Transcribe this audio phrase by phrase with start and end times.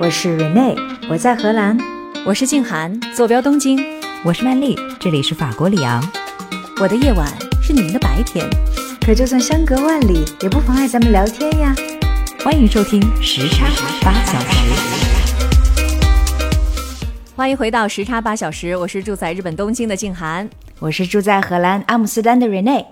[0.00, 0.78] 我是 Rene，
[1.10, 1.76] 我在荷兰。
[2.24, 3.84] 我是静涵，坐标东京。
[4.22, 6.00] 我是曼丽，这里是法国里昂。
[6.80, 7.26] 我的夜晚
[7.60, 8.48] 是你们的白天，
[9.04, 11.74] 可就算相隔万里，也不妨碍咱们聊天呀。
[12.44, 13.66] 欢迎收听时差
[14.00, 14.72] 八小时。
[17.34, 22.86] 欢迎回到时差八小时，我是住在日本东京的静涵，我是住在荷兰阿姆斯特丹的 Rene。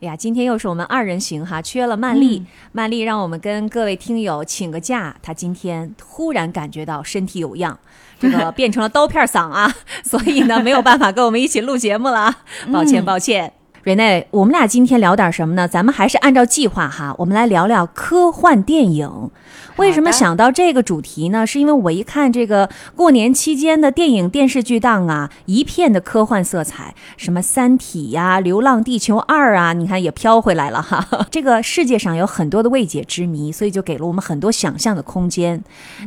[0.00, 2.44] 哎呀，今天又是我们二人行哈，缺了曼丽。
[2.70, 7.76] 曼丽让我们跟各位听友请个假，她今天突然感觉到身体有恙，
[8.20, 12.32] 这个变成了刀片嗓啊， 所以呢没有办法跟我们一起录节目了，
[12.72, 13.52] 抱歉抱歉。
[13.84, 15.66] 瑞内，我们俩今天聊点什么呢？
[15.68, 19.30] 咱们还是按照计划哈，我们来聊聊科幻电影。
[19.76, 21.46] 为什么想到这个主题呢？
[21.46, 31.06] 是因为我一看这个过年期间的电影电视剧档啊，一片的科幻色彩，什么《三体》呀，《流浪地球二》啊，你看也飘回来了哈。
[31.30, 35.62] 这个世界上有很多的未解之谜，所以就给了我们很多想象的空间。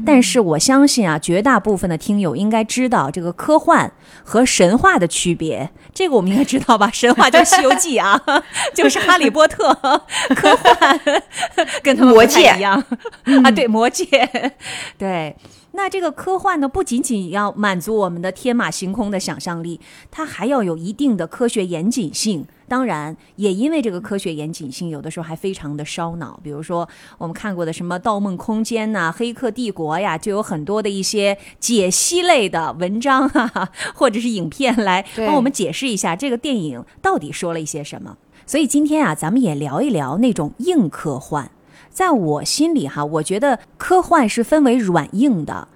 [0.06, 3.92] 但是我相信啊，绝大部分的听友应该知道这个科幻
[4.24, 5.72] 和神话的区别。
[5.94, 6.92] 这个我们应该知道吧？
[6.92, 8.22] 神话就是《西游记》啊，
[8.76, 9.72] 就是《哈利波特》，
[10.36, 11.00] 科幻
[11.82, 12.84] 跟他们魔戒一样
[13.44, 13.52] 啊。
[13.52, 13.68] 对。
[13.72, 14.06] 魔戒，
[14.98, 15.36] 对，
[15.72, 19.80] 那这个科幻呢，不仅仅要满足我们的天马行空的想象力，
[20.12, 22.46] 它还要有一定的科学严谨性。
[22.72, 26.40] 当然，也因为这个科学严谨性，有的时候还非常的烧脑。
[26.42, 38.18] 比如说，我们看过的什么《盗梦空间》呐，《黑客帝国》呀，就有很多的一些解析类的文章啊，或者是影片来帮我们解释一下这个电影到底说了一些什么。
[38.46, 41.52] 所以今天啊，咱们也聊一聊那种硬科幻。
[41.90, 45.68] 在我心里哈，我觉得科幻是分为软硬的，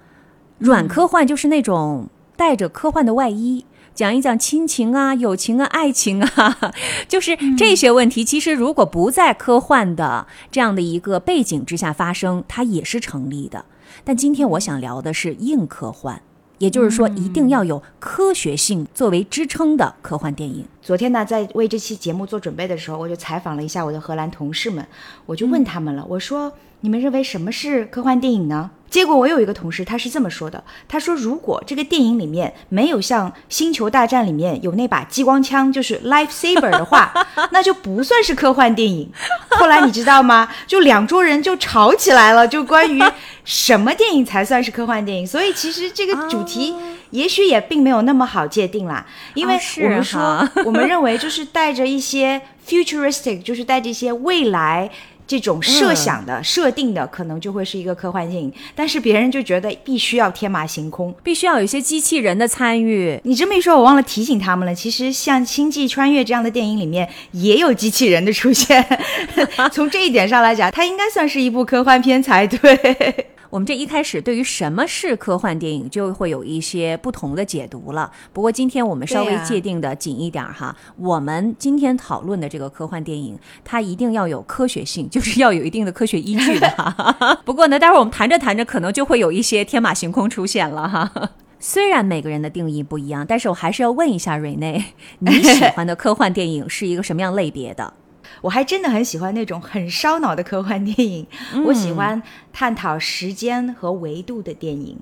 [0.56, 6.72] 软科幻就是那种带着科幻的外衣，讲一讲亲情啊、友情啊、爱情啊，
[7.08, 8.24] 就是这些问题。
[8.24, 13.64] 其实如果不在科幻的这样的一个背景之下发生，它也是成立的。
[14.04, 16.20] 但今天我想聊的是硬科幻。
[16.58, 20.64] 也就是说，一定要有科学性作为支撑的科幻电影。
[20.80, 24.86] 昨天呢，在为这期节目做准备的时候，我就采访了一下我的荷兰同事们，
[25.26, 37.12] 我就问他们了，我说：“你们认为什么是科幻电影呢？”结果我有一个同事，他是这么说的：“他说，如果这个电影里面没有像《星球大战》里面有那把激光枪，就是 life saver 的话，
[37.50, 39.10] 那就不算是科幻电影。”
[39.50, 40.48] 后来你知道吗？
[40.66, 43.02] 就两桌人就吵起来了，就关于
[43.44, 45.26] 什么电影才算是科幻电影。
[45.26, 46.74] 所以其实这个主题
[47.10, 49.04] 也许也并没有那么好界定啦，
[49.34, 54.90] 因为我们说， 我们认为就是带着一些 futuristic，就是带着一些未来。
[55.26, 63.20] 这种设想的设定的，可能就会是一个科幻电影，但是别人就觉得必须要天马行空，必须要有一些机器人的参与。
[63.24, 64.74] 你这么一说，我忘了提醒他们了。
[64.74, 68.84] 其实像《星际穿越》这样的电影里面也有机器人的出现，
[69.72, 73.26] 从这一点上来讲，它应该算是一部科幻片才对。
[73.50, 78.10] 我们这一开始对于什么是科幻电影就会有一些不同的解读了。
[78.32, 86.66] 不过今天我们稍微界定的紧一点哈，我们今天讨论的这个科幻电影，它一定要有科学性， 就是要有一定的科学依据的。
[87.44, 91.10] 不过呢，待会儿我们谈着谈着，可能就会有一些天马行空出现了哈。
[91.58, 94.84] 虽然每个人的定义不一样，但是我还是要问一下瑞内，
[95.20, 97.94] 你喜欢的科幻电影是一个什么样类别的？
[98.42, 101.26] 我还真的很喜欢那种很烧脑的科幻电影，
[101.66, 104.98] 我喜欢探讨时间和维度的电影。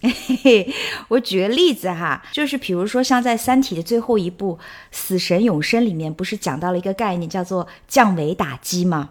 [1.08, 4.56] 我举个例子哈，就是比如说像在《三体》的最后一部
[4.92, 9.10] 《死神永生》里面，不是讲到了一个概念叫做降维打击吗？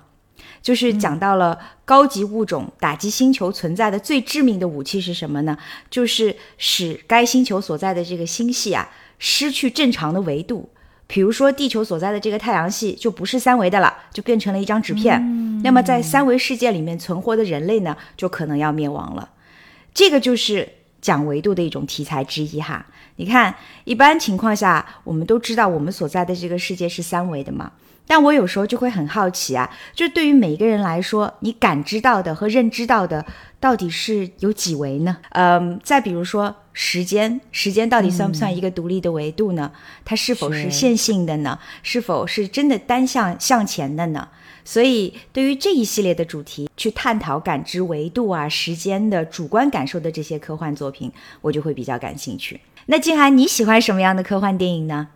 [0.62, 5.58] 就是讲到了高级物种打击星球存在的最致命的武器是什么呢？
[5.90, 10.70] 就是使该星球所在的这个星系啊失去正常的维度。
[11.08, 15.62] 比如说，地球所在的这个太阳系就不是三维的了，就变成了一张纸片。
[15.64, 19.30] 那么，在三维世界里面存活的人类呢，就可能要灭亡了。
[19.94, 20.68] 这个就是
[21.02, 22.86] 讲维度的一种题材之一哈。
[23.16, 27.72] 你看，一般情况下，我们都知道我们所在的这个世界是三维的嘛。
[28.08, 33.24] 但我有时候就会很好奇啊，就对于每一个人来说，你感知到的和认知到的
[33.60, 35.18] 到底是有几维呢？
[35.32, 36.56] 嗯，再比如说。
[36.80, 39.72] 时间，时间到底算不算一个独立的维度呢？
[40.06, 41.58] 它是否是线性的呢？
[41.82, 44.28] 是否是真的单向向前的呢？
[44.64, 51.12] 所以，对于这一系列的主题，去探讨感知维度啊、时间的主观感受的这些科幻作品，
[51.42, 52.62] 我就会比较感兴趣。
[52.86, 55.08] 那静涵，你喜欢什么样的科幻电影呢？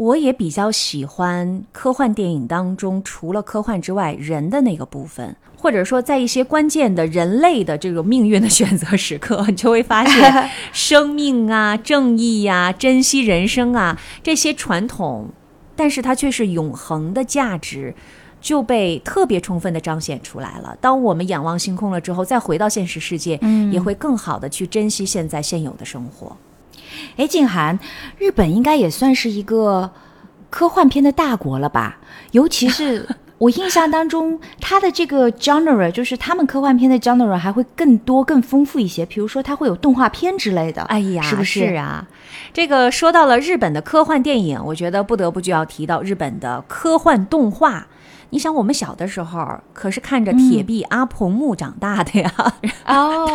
[0.00, 15.28] 我也比较喜欢科幻电影当中，除了科幻之外，人的那个部分，或者说在一些关键的人类的这个命运的选择时刻， 你就会发现， 生命啊、正义呀、珍惜人生啊这些传统，
[15.76, 17.94] 但是它却是永恒的价值，
[18.40, 20.74] 就被特别充分的彰显出来了。
[20.80, 26.34] 当我们仰望星空了之后，再回到现实世界，嗯也会更好的去珍惜现在现有的生活。
[27.16, 27.78] 哎，静涵，
[28.18, 29.90] 日本应该也算是一个
[30.48, 31.98] 科幻片的大国了吧？
[32.32, 33.08] 尤其是
[33.38, 39.04] 我印象当中，它的这个 genre，就是他们科幻片的 genre 还会更多、更丰富一些。
[39.06, 40.82] 比如说，它会有动画片之类的。
[40.82, 42.06] 哎呀，是不是啊？
[42.52, 47.86] 这个说到了日本的科幻电影，我觉得不得不就要提到日本的科幻动画。
[48.30, 52.32] 你想，我们小的时候可是看着铁臂阿童木长大的呀。
[52.86, 53.26] 哦，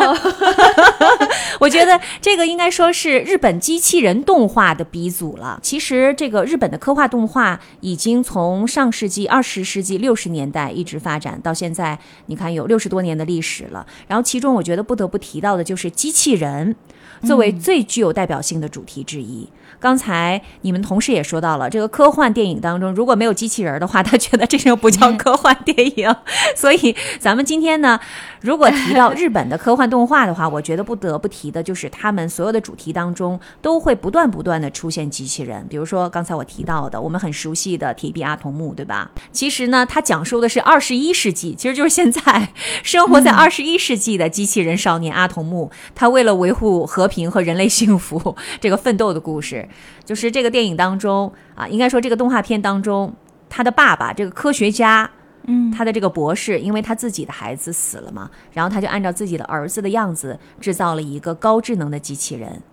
[1.60, 5.60] 我觉得这个应该说是日本机器人动画的鼻祖了。
[5.62, 13.86] 其实，这个日本的科幻动画已经从上世纪二十世纪六十年代一直发展到现在，你看有六十多年的历史了。
[14.08, 16.76] 然后，其中我觉得不得不提到的就是机器人，
[17.24, 19.50] 作为最具有代表性的主题之一。
[19.86, 26.16] 刚才你们同事也说到了，这个科幻电影当中如果没有机器人的话，他觉得这就不叫科幻电影。
[26.58, 28.00] 所以，咱们今天呢，
[28.42, 35.64] 如果提到日本的科幻动画的话，我觉得不得不提的就是他们所有的主题当中都会不断不断的出现机器人。
[35.70, 39.12] 比如说刚才我提到的，我们很熟悉的铁臂阿童木，对吧？
[39.32, 42.50] 其实呢，它讲述的是二十一世纪，其实就是现在
[42.82, 49.70] 生活在二十一世纪的机器人少年阿童木，他为了维护和平和人类幸福这个奋斗的故事。
[50.04, 53.14] 就是这个电影当中啊，应该说这个动画片当中，
[53.50, 55.10] 他的爸爸这个科学家。
[55.48, 62.64] 嗯，他的这个博士，因为他自己的孩子死了嘛，然后他就按照自己的儿子的样子制造了一个高智能的机器人。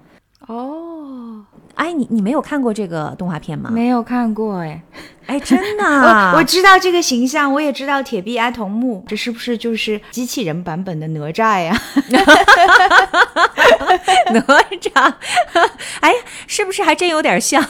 [0.48, 1.40] 哦，
[1.76, 3.70] 哎，你你没有看过这个动画片吗？
[3.72, 4.82] 没有看过哎。
[5.26, 11.80] 哎，真的啊， 我我知道这个形象，我也知道铁臂阿童木，这是不是就是机器人版本的哪吒呀？
[14.32, 14.42] 哪
[14.80, 15.12] 吒，
[16.00, 16.12] 哎，
[16.48, 17.62] 是不是还真有点像？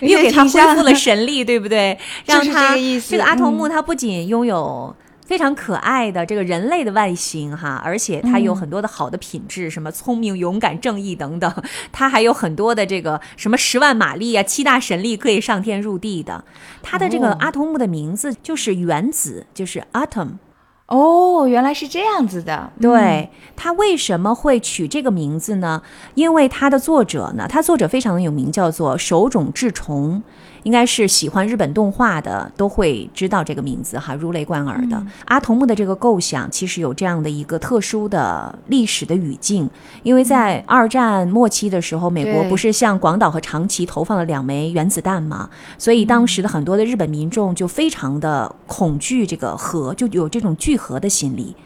[0.00, 1.96] 又给他恢复了神力，对不对？
[2.26, 4.94] 让 就是他这个意思这个阿童木，嗯他不仅拥有。
[5.28, 11.52] 非常可爱的这个人类的外形哈，而且它有很多的好的品质，什么聪明、勇敢、正义等等，
[11.92, 16.42] 它还有很多的这个什么十万马力啊、七大神力可以上天入地的。
[16.82, 20.38] 它的这个哦阿童木的名字就是原子，就是 atom。
[20.86, 22.72] 哦，原来是这样子的。
[22.80, 25.82] 对它为什么会取这个名字呢？
[26.14, 30.22] 因为它的作者呢，它作者非常的有名，叫做手冢治虫，
[30.68, 35.02] 应该是喜欢日本动画的都会知道这个名字哈，如雷贯耳的。
[35.24, 39.70] 阿童木的这个构想其实有这样的一个特殊的历史的语境，
[40.02, 45.48] 因为在二战末期的时候，美国不是向广岛和长崎投放了两枚原子弹嘛，
[45.78, 51.56] 所以当时的很多的日本民众就非常的恐惧这个核，就有这种聚合的心理。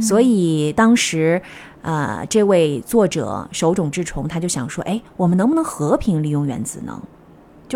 [0.00, 1.42] 所以当时，
[1.82, 7.00] 呃，这位作者手冢治虫他就想说，哎，我们能不能和平利用原子能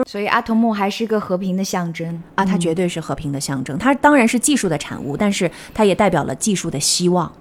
[0.06, 2.44] 所以阿童木还是个和平的象征啊？
[2.44, 3.76] 它绝对是和平的象征。
[3.78, 7.32] 它当然是技术的产物，但是它也代表了技术的希望。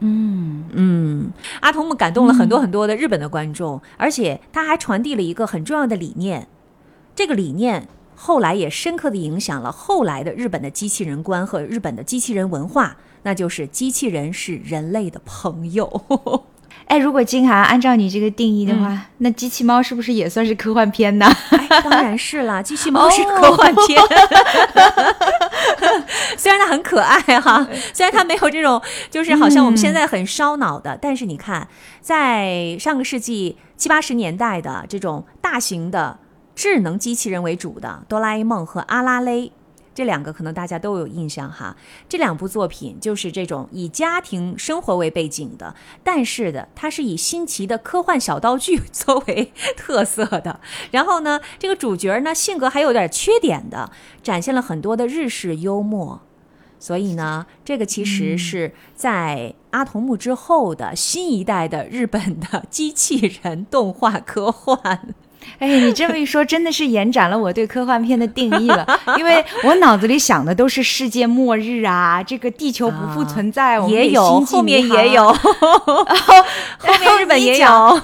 [0.00, 6.46] 嗯，嗯，阿童木感动了很多很多的日本的观众，而且他还传递了一个很重要的理念，
[7.14, 16.04] 这个理念后来也深刻的影响了后来的日本的机器人观和日本的机器人文化，那就是机器人是人类的朋友。
[16.86, 21.26] 哎，如果金涵按照你这个定义的话，那机器猫是不是也算是科幻片呢？
[21.50, 24.00] 哎，当然是啦， 机器猫是科幻片，
[26.36, 31.66] 虽然它很可爱哈，虽然它没有这种就是好像我们现在很烧脑的，但是你看，
[32.00, 36.18] 在上个世纪七八十年代的这种大型的
[36.54, 39.50] 智能机器人为主的哆啦 A 梦和阿拉蕾。
[39.94, 41.76] 这两个可能大家都有印象哈，
[42.08, 50.60] 这两部作品就是这种以家庭生活为背景的，但是的它是以新奇的科幻小道具 作为特色的。
[50.90, 56.20] 然后呢，这个主角呢性格还有点缺点的，展现了很多的日式幽默。
[56.80, 65.14] 所以呢，这个其实是在阿童木之后的新一代的日本的机器人动画科幻。
[65.58, 68.86] 哎，你这么一说，真的是延展了我对科幻片的定义了。
[69.18, 78.00] 因为我脑子里想的都是世界末日啊，这个地球不复存在，我们得也有， 后面也有，后面日本也有。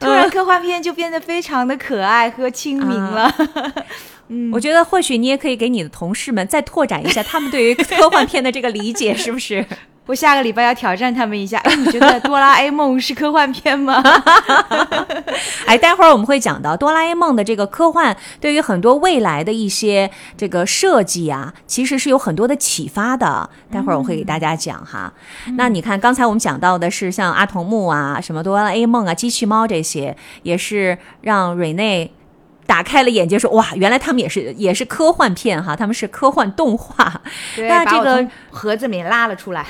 [0.00, 3.32] 突然科幻片就变得非常的可爱和亲民了。
[4.30, 9.64] 嗯我觉得或许你也可以给你的同事们再拓展一下他们对于科幻片的这个理解，是不是？
[10.08, 11.58] 我下个礼拜要挑战他们一下。
[11.58, 14.02] 哎，你觉得哆啦 A 梦是科幻片吗？
[15.66, 23.50] 哎，待会儿我们会讲到哆啦 A 梦的这个科幻，对于很多未来的一些这个设计啊，其实是有很多的启发的。
[23.70, 25.12] 待会儿我会给大家讲哈。
[25.58, 32.10] 那你看，刚才我们讲到的是像阿童木啊、什么哆啦 A 梦啊、机器猫这些，也是让瑞内。
[32.68, 37.22] 打开了眼界，说哇，原来他们也是也是科幻片哈，他们是科幻动画。
[37.56, 39.66] 对那这个盒子里面拉了出来。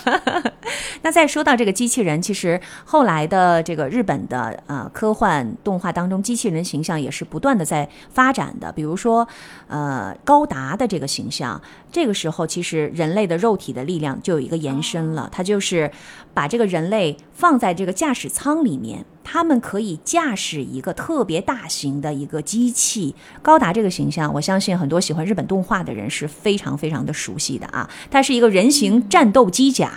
[1.02, 8.72] 那再说到这个机器人，其实后来的这个日本的呃科幻动画当中，机器人形象也是不断的在发展的。
[8.72, 9.28] 比如说，
[9.68, 11.60] 呃高达的这个形象，
[11.92, 15.90] 这个时候其实人类的肉体的力量就有一个延伸了，它就是
[16.32, 19.04] 把这个人类放在这个驾驶舱里面。
[19.30, 27.86] 他们可以驾驶一个特别大型的一个机器，高达这个形象，我相信很多喜欢日本动画的人是非常非常的熟悉的啊。
[28.10, 29.92] 它是一个人形战斗机甲，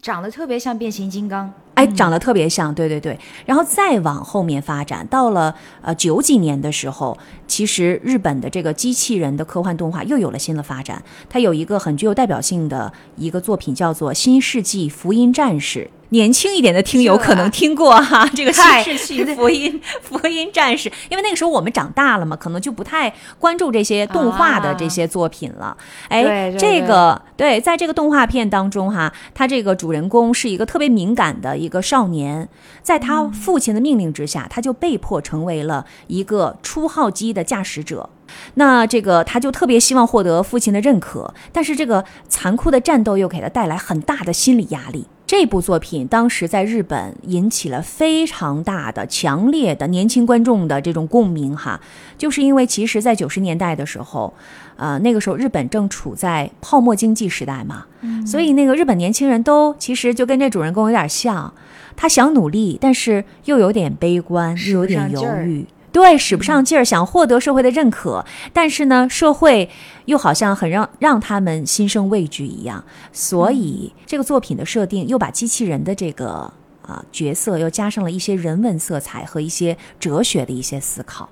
[0.00, 1.48] 长得特别像变形金刚。
[1.74, 3.16] 哎，长得特别像，对对对。
[3.46, 11.00] 然后再往后面发展，到了呃九几年的时候，其实日本的这个机器人的科幻动画又有了新的发展。
[11.30, 15.88] 它有一个很具有代表性的一个作品，叫做《新世纪福音战士》。
[16.12, 18.52] 年轻一点的听友可能听过哈， 这个
[18.84, 25.74] 《新世纪福音 福音战士》，因为那个时候我们长大了嘛，可能就不太关注这些动画的这些作品了。
[26.08, 32.46] 哎，对对这个对，在这个动画片当中哈，他这个主人公是一个特别敏感的一个少年，
[32.82, 38.10] 在他父亲的命令之下，他就被迫成为了一个初号机的驾驶者。
[38.54, 45.06] 那这个他就特别希望获得父亲的认可，但是这个残酷的战斗又给他带来很大的心理压力。
[45.32, 51.80] 这部作品当时在日本引起了非常大的、强烈的年轻观众的这种共鸣哈，
[52.18, 54.34] 就是因为其实，在九十年代的时候，
[54.76, 57.86] 呃，那个时候日本正处在泡沫经济时代嘛，
[58.26, 61.50] 所以那个日本年轻人都其实就跟这主人公有点像，
[61.96, 65.64] 他想努力，但是又有点悲观，又有点犹豫。
[65.92, 69.68] 对，使不上劲儿，想获得社会的认可，但是呢，社会
[70.06, 72.82] 又好像很让让他们心生畏惧一样，
[73.12, 81.28] 所以这个作品的设定又把机器人的这个啊角色又加上了一些人文色彩和一些哲学的一些思考。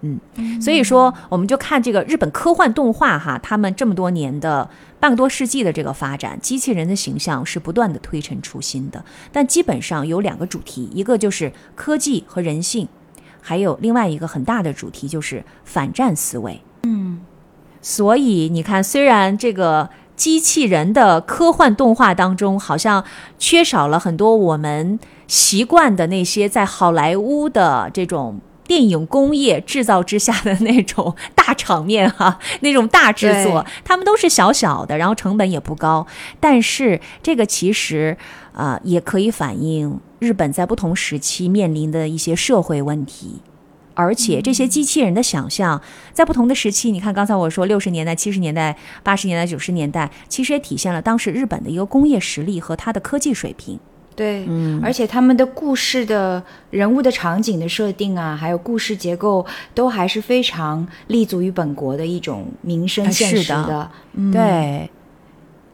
[0.00, 0.20] 嗯，
[0.60, 12.88] 所以说我们就看这个日本科幻动画哈，他们这么多年的半个多世纪的这个发展，机器人的形象是不断的推陈出新的，但基本上有两个主题，一个就是科技和人性。
[13.46, 16.58] 还有另外一个很大的主题就是反战思维。
[16.84, 17.20] 嗯，
[17.82, 23.04] 所以你看，虽然这个机器人的科幻动画当中好像
[23.38, 28.40] 缺少了很多我们习惯的那些在好莱坞的这种。
[28.66, 36.06] 电影工业制造之下的那种大场面哈、 那种大制作对，他们都是小小的，然后成本也不高，
[36.40, 38.16] 但是这个其实
[38.54, 43.42] 啊、呃也可以反映日本在不同时期面临的一些社会问题。
[43.96, 45.80] 而且这些机器人的想象，
[46.12, 53.78] 在不同的时期，你看刚才我说六十年代、七十年代、八十年代、九十年代，其实也体现了当时日本的一个工业实力和它的科技水平。
[54.16, 63.90] 对，嗯而且他们的故事的人物的场景的设定啊，还有故事结构，都还是非常立足于本国的一种民生哎现实的。
[64.12, 64.90] 嗯，对，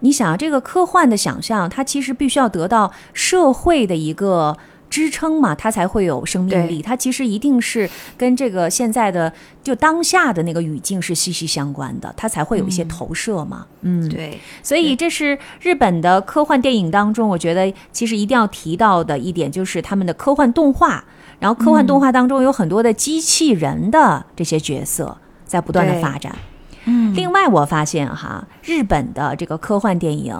[0.00, 4.56] 你想这个科幻的想象，它其实必须要得到社会的一个
[4.88, 6.82] 支撑嘛，它才会有生命力。
[6.82, 13.66] 它其实一定是跟这个现在的就当下的那个语境是息息相关的，它才会有一些投射嘛。
[13.82, 21.04] 嗯，对，所以这是日本的科幻电影当中，我觉得其实一定要提到的一点，就是他们的科幻动画。
[21.38, 25.16] 然后科幻动画当中有很多的机器人的这些角色
[25.46, 26.30] 在不断的发展。
[26.34, 26.49] 嗯，
[26.84, 30.34] 另外，我发现哈，日本的这个科幻电影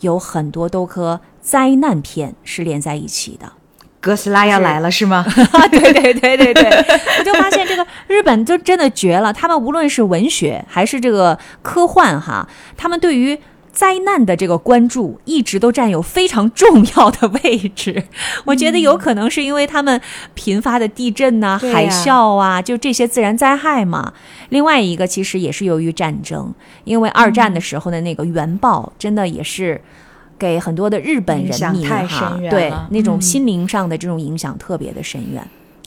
[0.00, 3.52] 有很多都和灾难片是连在一起的。
[4.00, 5.24] 哥斯拉要来了是吗？
[5.70, 6.64] 对对对对对，
[7.18, 13.38] 我就发现这个日本就真的绝了，他们无论是文学还是这个科幻哈，他们对于。
[13.74, 18.04] 灾难的这个关注一直都占有非常重要的位置，
[18.46, 20.00] 我觉得有可能是因为他们
[20.34, 21.74] 频发的地震呐、对呀。
[21.74, 24.12] 海啸啊，就这些自然灾害嘛。
[24.50, 26.54] 另外一个其实也是由于战争，
[26.84, 29.80] 因为二战的时候的那个原爆，真的也是
[30.38, 33.20] 给很多的日本人民哈对那种嗯。
[33.20, 35.44] 心灵上的这种影响特别的深远。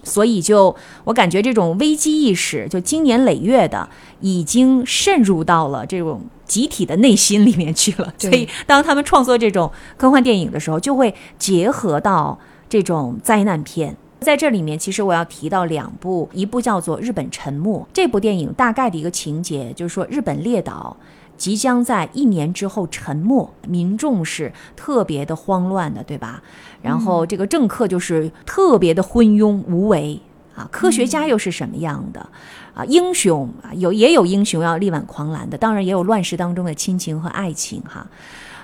[0.08, 3.88] 所以就我感觉这种危机意识，就经年累月的，
[4.22, 8.14] 已经渗入到了这种集体的内心里面去了。
[8.18, 13.96] 所以当他们创作这种科幻电影的时候，就会结合到这种灾难片。
[14.20, 17.80] 在这里面，其实我要提到两部，一部叫做《日本沉没》。
[17.94, 20.98] 这部电影大概的一个情节就是说，日本列岛
[21.38, 26.42] 即将在一年之后沉没，民众是特别的慌乱的，对吧？
[26.82, 30.20] 然后这个政客就是特别的昏庸无为
[30.56, 32.30] 啊，科学家又是什么样的？
[32.74, 38.08] 啊，英雄啊，有也有英雄要力挽狂澜的，当然也有乱世当中的亲情和爱情哈。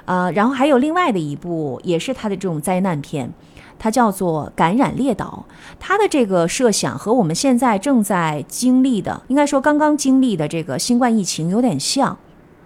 [0.06, 3.32] 呃，然后还有另外的一部也是他的这种灾难片，
[3.80, 5.46] 它叫做《感染列岛》。
[5.80, 12.18] 它的这个设想和我们现在正在经历的，应该说刚刚经历的这个新冠疫情有点像。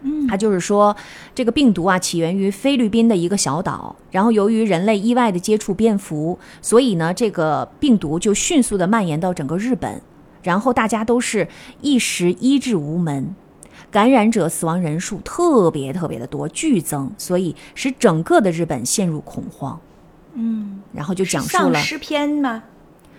[0.04, 0.96] 嗯，他就是说，
[1.34, 10.02] 这个病毒啊起源于菲律宾的一个小岛，然后由于人类意外的接触蝙蝠，所以呢，这个病毒就迅速的蔓延到整个日本，
[10.44, 11.48] 然后大家都是
[11.82, 13.36] 一时医治无门，
[13.90, 19.80] 感染者、死亡人数特别特别的多，剧增，所以使整个的日本陷入恐慌。
[20.36, 22.64] 嗯，然后就讲述了丧尸片吗？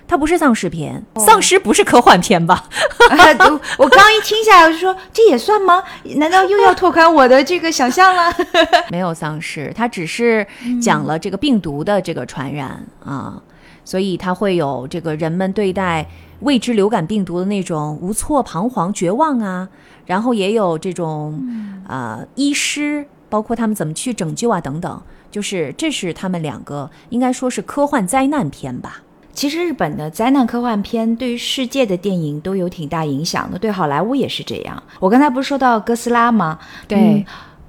[0.09, 2.65] 它不是丧尸片，丧尸不是科幻片吧？
[3.11, 5.85] 啊都我刚一听下来，我就说这也算吗？
[6.17, 8.33] 难道又要拓宽我的这个想象了？
[8.91, 10.47] 没有丧尸，它只是
[10.83, 13.41] 讲了这个病毒的这个传染啊，
[13.85, 16.07] 所以它会有这个人们对待
[16.41, 19.69] 未知流感病毒的那种无措、彷徨、绝望啊，
[20.07, 21.39] 然后也有这种
[21.87, 29.03] 呃医师，包括他们怎么去拯救啊等等，就是这是他们两个应该说是科幻灾难片吧。
[29.39, 34.83] 其实日本的灾难科幻片对于世界的电影都有挺大影响的，对好莱坞也是这样。
[34.99, 36.59] 我刚才不是说到哥斯拉吗？
[36.89, 37.25] 对嗯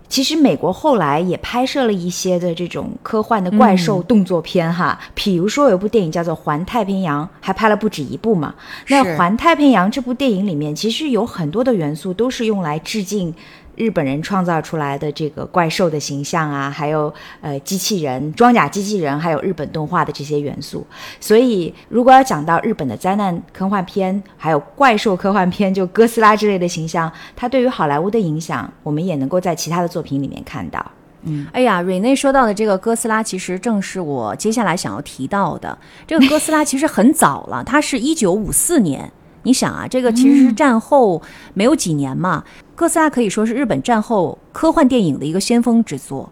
[0.08, 8.56] 其实美国后来也拍摄了一些的这种科幻的怪兽动作片哈，比如说有一部电影叫做《环太平洋》，还拍了不止一部嘛。
[8.88, 13.32] 那《环太平洋》这部电影里面，其实有很多的元素都是用来致敬
[13.80, 20.86] 日本人创造出来的这个怪兽的形象啊，还有呃机器人、装甲机器人，还有日本动画的这些元素。
[21.22, 30.86] 所以，如果要讲到日本的灾难科幻片，还有怪兽科幻片，就哥斯拉之类的形象，它对于好莱坞的影响，我们也能够在其他的作品里面看到。
[31.24, 35.78] 嗯哎呀，瑞内说到的这个哥斯拉，其实正是我接下来想要提到的。
[36.06, 39.10] 这个哥斯拉其实很早了，它是一九五四年。
[39.44, 41.22] 你想啊，这个其实是战后
[41.54, 42.44] 没有几年嘛。
[42.80, 46.30] 哥斯拉可以说是日本战后科幻电影的一个先锋之作。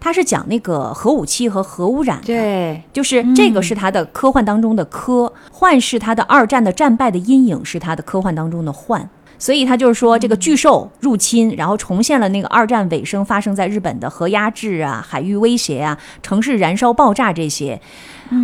[0.00, 9.06] 它是讲那个核武器和核污染的，对，就是这个是它的科幻当中的科，幻是它的二战的战败的阴影，是它的科幻当中的幻。
[9.38, 17.78] 所以他就是说，这个巨兽入侵，然后重现了那个二战尾声发生在日本的核压制啊、海域威胁啊、城市燃烧爆炸这些。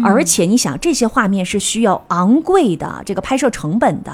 [0.04, 4.12] 而且你想，这些画面是需要昂贵的这个拍摄成本的，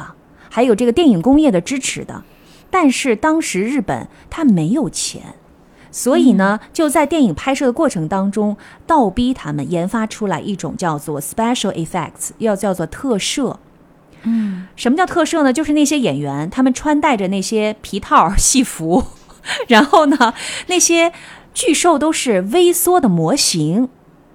[0.49, 2.23] 还有这个电影工业的支持的。
[2.73, 5.35] 但是当时日本他没有钱，
[5.91, 8.57] 所以呢，就在电影拍摄的过程当中，
[8.87, 13.61] 倒逼他们研发出来一种叫做 special effects，要叫做特摄。
[14.23, 15.53] 嗯，什么叫特摄呢？
[15.53, 19.05] 就是那些演员他们穿戴着那些皮套 戏服，
[19.69, 20.33] 然后呢，
[20.69, 21.13] 那些
[21.53, 23.91] 巨兽都是微缩的模型，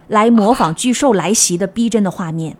[0.07, 2.55] 来模仿巨兽来袭的逼真的画面。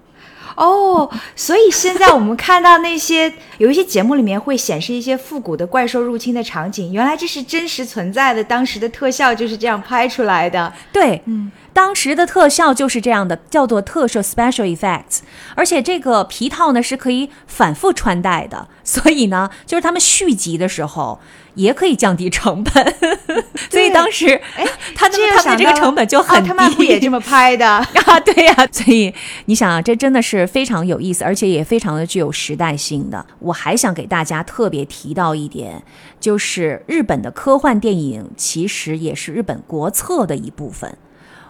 [0.58, 10.74] 哦，所以现在我们看到那些 有一些节目里面会显示一些复古的怪兽入侵的场景，原来这是真实存在的，当时的特效就是这样拍出来的。
[10.92, 15.20] 对，嗯，当时的特效就是这样的，叫做特摄 （special effects）。
[15.54, 21.20] 而且这个皮套呢是可以反复穿戴的，所以呢，就是他们续集的时候
[21.54, 22.96] 也可以降低成本。
[23.70, 26.50] 所以当时，哎，他们这他们的这个成本就很低。
[26.50, 27.68] 奥特曼不也这么拍的？
[27.70, 29.14] 啊，对呀、所以
[29.46, 33.24] 你想啊，这真的是非常有意思，而且也非常的具有时代性的。
[33.38, 35.84] 我还想给大家特别提到一点，
[36.20, 40.98] 就是日本的科幻电影其实也是日本国策的一部分。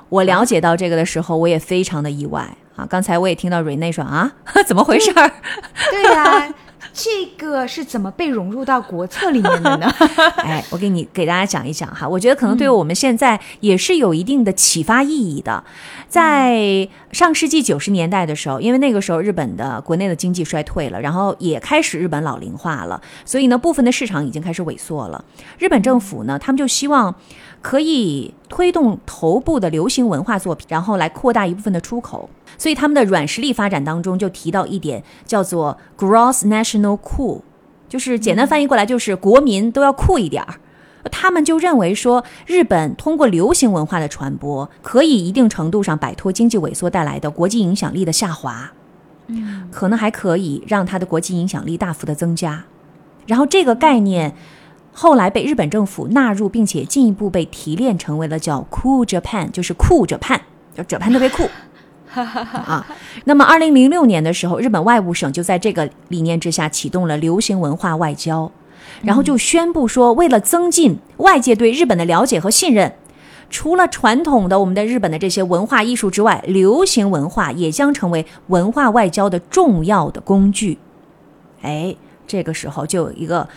[0.09, 2.85] 我了解到这个的时候，我也非常的意外啊！
[2.89, 4.31] 刚才我也听到瑞内说啊，
[4.65, 5.31] 怎么回事儿？
[5.91, 6.53] 对呀、
[6.93, 9.91] 这个是怎么被融入到国策里面的呢？
[10.37, 15.63] 哎，我给你给大家讲一讲哈，我觉得可能对我们现在也是有一定的启发意义的。
[16.07, 25.23] 在上世纪九十年代的时候，因为那个时候日本的国内的经济衰退了，然后也开始日本老龄化了，所以呢，部分的市场已经开始萎缩了。
[25.57, 27.13] 日本政府呢，他们就希望
[27.61, 32.29] 可以推动头部的流行文化作品，然后来扩大一部分的出口。
[32.57, 37.41] 所以他们的软实力发展当中就提到一点，叫做 gross national cool，
[37.87, 40.55] 就是简单翻译过来就是国民都要酷一点儿。
[41.11, 48.71] 他们就认为说，日本通过流行文化的传播，可以一定程度上摆脱经济萎缩带来的国际影响力的下滑，
[49.27, 52.65] 嗯，可能还可以让它的国际影响力大幅的增加。
[53.25, 54.35] 然后这个概念
[54.99, 60.39] 后来被日本政府纳入，并且进一步被提炼成为了叫 “Cool Japan”，就是酷 Japan，
[60.75, 61.47] 就 Japan 特别酷。
[62.17, 62.83] 啊，
[63.25, 68.51] 那么二零零六年的时候，日本外务省就在这个理念之下启动了流行文化外交，
[69.03, 72.91] 然后就宣布说，为了增进外界对日本的了解和信任，
[73.51, 80.79] 除了传统的我们的日本的这些文化艺术之外，流行文化也将成为文化外交的重要的工具。
[81.61, 83.47] 哎，这个时候就有一个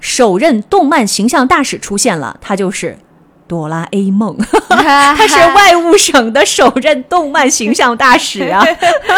[0.00, 2.98] 首任动漫形象大使出现了，他就是
[3.50, 4.38] 哆啦 A 梦，
[4.70, 8.64] 他是外务省的首任动漫形象大使啊！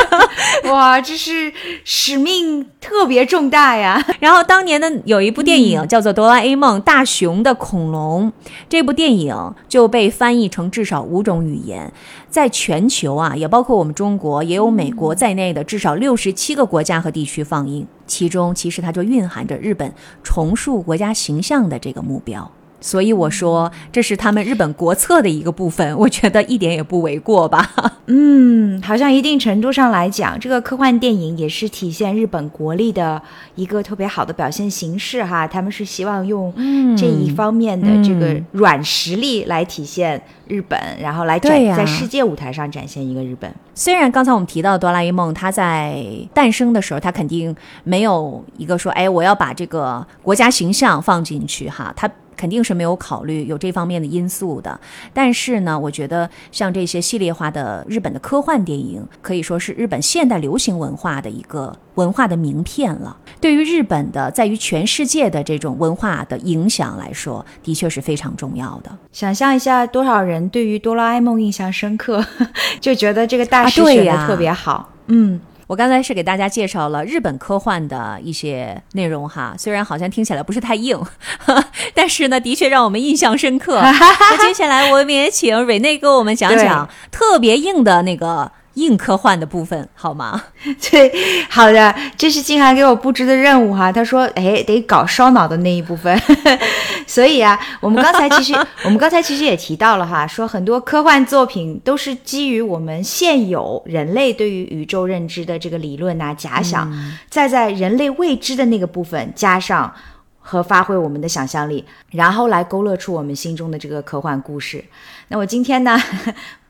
[0.73, 1.53] 哇，这是
[1.85, 4.03] 使命特别重大呀！
[4.21, 8.33] 然后当年的有一部电影叫做《哆啦 A 梦：大雄的恐龙》，
[8.71, 11.93] 这部电影就被翻译成至少五种语言，
[12.31, 17.87] 在全球啊，也包括我们中国，也有美国在内的至少六十七个国家和地区放映。
[18.07, 19.93] 其中其实它就蕴含着日本
[20.23, 22.51] 重塑国家形象的这个目标。
[22.83, 27.71] 所以我说，这是他们日本国策的一个部分，我觉得一点也不为过吧。
[28.07, 33.23] 嗯，好像一定程度上来讲，这个科幻电影也是体现日本国力的
[33.55, 35.47] 一个特别好的表现形式哈。
[35.47, 36.53] 他们是希望用
[36.99, 43.51] 这一方面的这个软实力来体现日本，然后来展在世界舞台上展现一个日本。
[43.75, 52.11] 虽然刚才我们提到哆啦 A 梦，它在诞生的时候，它肯定没有一个说，哎，我要把这个国家形象放进去哈，它。
[52.43, 54.81] 肯定是没有考虑有这方面的因素的，
[55.15, 63.17] 但是呢，我觉得像这些系列化的日本的科幻电影，可以说是日本现代流行文化的一个文化的名片了。
[63.41, 68.91] 对于日本的，在于全世界的这种文化的影响来说，的确是非常重要的。
[69.13, 72.27] 想象一下，多少人对于哆啦 A 梦印象深刻，
[72.83, 74.91] 就觉得这个大师选的特别好。
[75.07, 75.41] 嗯。
[75.73, 81.01] 我刚才是给大家介绍了日本科幻的一些内容哈，虽然好像听起来不是太硬，
[81.97, 83.81] 但是呢，的确让我们印象深刻。
[83.81, 88.53] 那接下来我们也请瑞内给我们讲讲特别硬的那个。
[88.75, 90.43] 硬科幻的部分好吗？
[90.91, 91.13] 对，
[91.51, 93.93] 好的，这是静涵给我布置的任务哈。
[93.93, 96.19] 他说：“哎，得搞烧脑的那一部分。
[97.07, 98.55] ”所以啊，我们刚才其实
[98.85, 106.91] 我们刚才其实也提到了哈，说很多科幻作品都是基于我们现有人类对于宇宙认知的这个理论呐假想，
[107.29, 109.93] 再在人类未知的那个部分加上
[110.41, 114.83] 和发挥我们的想象力，然后来勾勒出我们心中的这个科幻故事。
[115.29, 116.01] 那我今天呢？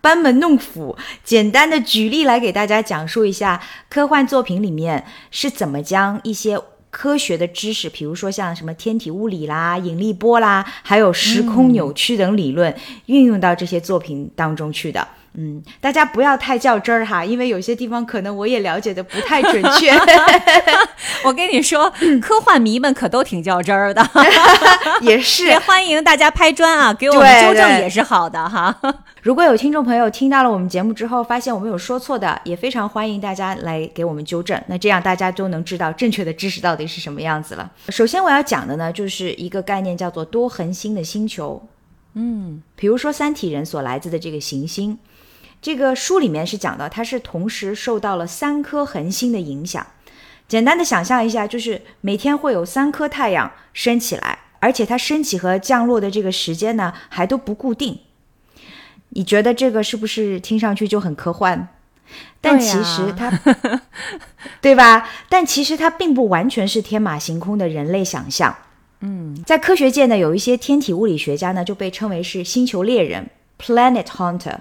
[0.02, 6.60] 班门弄斧，简单的举例来给大家讲述一下科幻作品里面是怎么将一些
[6.90, 15.06] 科学的知识，比如说像什么天体物理啦、引力波啦，还有时空扭曲等理论，运用到这些作品当中去的。
[15.34, 19.90] 嗯，大家不要太较真儿哈，因为有些地方可能我也了解的不太准确。
[21.24, 21.90] 我跟你说，
[22.20, 24.06] 科幻迷们可都挺较真儿的，
[25.00, 25.46] 也是。
[25.46, 28.78] 也欢迎大家拍砖啊，给我们纠正也是好的哈。
[29.22, 34.60] 如果有听众朋友听到了我们节目之后，发现我们有说错的，也非常欢迎大家来给我们纠正。
[34.66, 37.70] 那这样大家都能知道正确的知识到底是什么样子了。
[37.88, 41.66] 首先我要讲的呢，就是一个概念叫做多恒星的星球。
[42.14, 44.98] 嗯，比如说三体人所来自的这个行星。
[45.62, 49.86] 这个书里面是讲到，它是同时受到了三颗恒星的影响。
[50.48, 58.00] 简单的想象一下，就是每天会有三颗太阳升起来，而且它升起和降落的这个时间呢，还都不固定。
[59.10, 61.68] 你觉得这个是不是听上去就很科幻？
[62.40, 63.32] 但其实它，
[64.60, 65.08] 对吧？
[65.28, 68.54] 但其实它并不完全是天马行空的人类想象。
[69.00, 74.56] 嗯，在科学界呢，有一些天体物理学家呢，就被称为是星球猎人 （Planet Hunter）。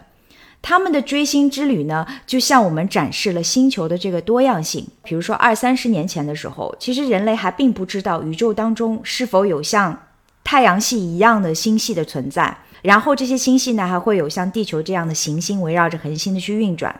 [0.61, 4.87] 他们的追星之旅呢，就向我们展示了星球的这个多样性。
[5.03, 10.03] 比如说，二三十年前的时候，其实人类还并不知道宇宙当中是否有像
[10.43, 12.55] 太阳系一样的星系的存在。
[12.83, 16.95] 然后这些星系呢，还会有像地球这样的行星围绕着恒星的去运转。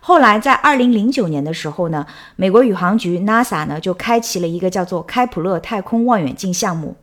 [0.00, 6.96] 后来在二零零九年的时候呢，美国宇航局 NASA 呢就开启了一个叫做开普勒太空望远镜项目。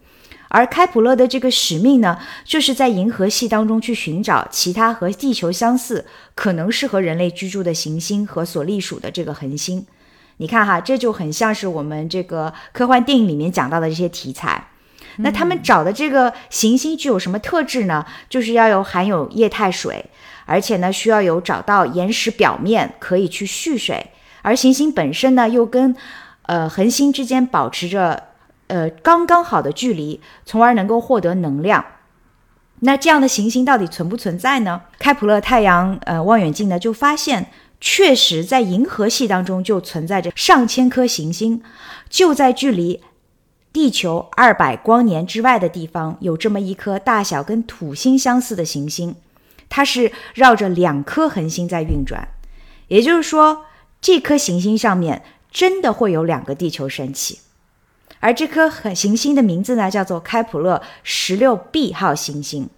[0.49, 6.05] 而开普勒的这个使命呢，就是在银河系当中去寻找其他和地球相似、
[6.35, 9.85] 可能适合人类居住的行星和所隶属的这个恒星。
[10.37, 14.69] 你看哈，这就很像是我们这个科幻电影里面讲到的这些题材。
[15.17, 18.05] 那他们找的这个行星具有什么特质呢？
[18.29, 20.05] 就是要有含有液态水，
[20.45, 24.11] 而且呢需要有找到岩石表面可以去蓄水，
[24.43, 25.95] 而行星本身呢又跟
[26.43, 28.23] 呃恒星之间保持着。
[28.67, 31.83] 呃，刚刚好的距离，从而能够获得能量。
[32.81, 34.83] 那这样的行星到底存不存在呢？
[34.99, 37.49] 开普勒太阳呃望远镜呢就发现，
[37.81, 41.63] 确实在银河系当中就存在着上千颗行星，
[42.09, 43.01] 就在距离
[43.73, 49.15] 地球二百光年之外的地方，有这么一颗大小跟土星相似的行星，
[49.69, 52.27] 它是绕着两颗恒星在运转。
[52.89, 53.65] 也就是说，
[53.99, 57.39] 这颗行星上面真的会有两个地球升起。
[58.19, 62.69] 而这颗很行星的名字呢，叫做开普勒十六 b 号行星。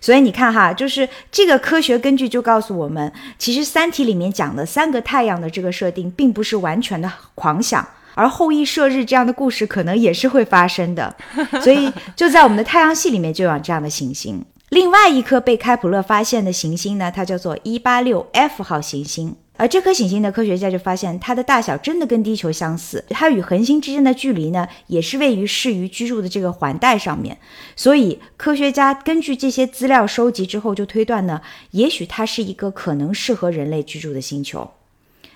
[0.00, 11.14] 所以你看哈，就是这个科学根据就告诉我们，其实《三体》里面讲的三个太阳的这个设定，并不是完全的狂想，而后羿射日这样的故事可能也是会发生的。
[11.60, 14.42] 所以就在我们的太阳系里面就有这样的行星。
[14.70, 19.36] 另外一颗被开普勒发现的行星呢，它叫做一八六 F 号行星。
[19.60, 27.36] 而这颗行星的科学家就发现，它的大小真的跟地球相似，它与恒星之间的距离呢，也是位于适于居住的这个环带上面。
[27.76, 31.42] 所以，科学家根据这些资料收集之后，就推断呢，
[31.72, 34.70] 也许它是一个可能适合人类居住的星球。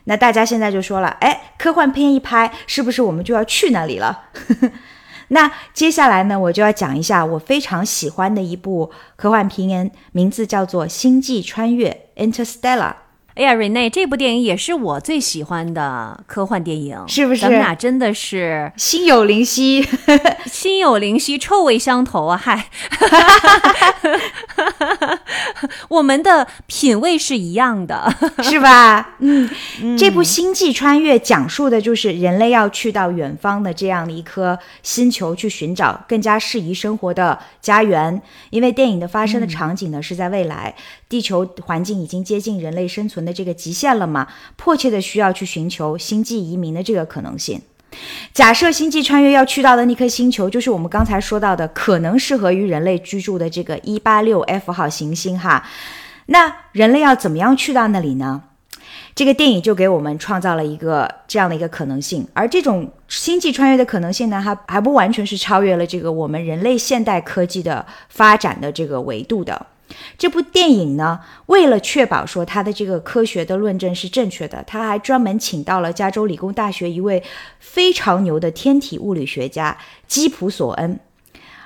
[0.04, 4.30] 那大家现在就说了，哎，科幻片一拍，是不是我们就要去那里了？
[5.28, 13.03] 那接下来呢，我就要讲一下我非常喜欢的一部科幻片，名字叫做《星际穿越》（Interstellar）。
[13.34, 17.42] 哎呀，瑞内，这部电影也是我最喜欢的科幻电影，是不是？
[17.42, 19.84] 咱们俩真的是 心有灵犀，
[20.46, 22.40] 心有灵犀，臭味相投啊！
[22.40, 22.68] 嗨，
[25.88, 29.16] 我们的品味是一样的，是吧？
[29.18, 29.50] 嗯，
[29.98, 40.72] 这部《星际穿越》讲述的就是人类要去到远方的这样的一颗星球去寻找更加适宜生活的家园，因为电影的发生的场景呢是在未来。
[41.08, 44.26] 地球环境已经接近人类生存的这个极限了嘛？
[44.56, 47.60] 迫切的需要去寻求星际移民的这个可能性。
[48.32, 55.64] 假设星际穿越要去到的那颗星球，就是我们刚才说到的可能适合于人类居住的这个一八六 F 号行星哈。
[56.26, 58.42] 那人类要怎么样去到那里呢？
[59.14, 62.26] 这个电影就给我们创造了一个这样的一个可能性。
[62.32, 69.66] 而这种星际穿越的可能性呢，还还不完全是超越了这个我们人类现代科技的发展的这个维度的。
[70.16, 77.22] 这部电影呢，为了确保说它的这个科学的论证是正确的，他还专门请到了加州理工大学一位
[77.58, 80.98] 非常牛的天体物理学家基普索恩，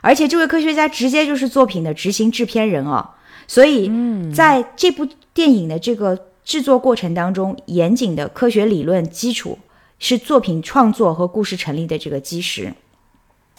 [0.00, 3.10] 而且这位科学家直接就是作品的执行制片人哦。
[3.46, 3.90] 所以，
[4.34, 9.58] 在这部电影的这个制作过程当中，严谨的科学理论基础
[9.98, 12.74] 是作品创作和故事成立的这个基石。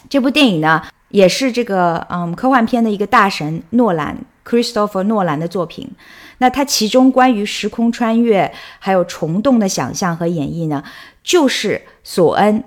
[0.08, 4.16] 这部电影呢，也是这个嗯科幻片的一个大神诺兰。
[4.44, 5.90] Christopher 诺兰的作品，
[6.38, 10.82] 那他其中关于时空穿越还有虫洞的想象和演绎呢，
[11.22, 12.64] 就是索恩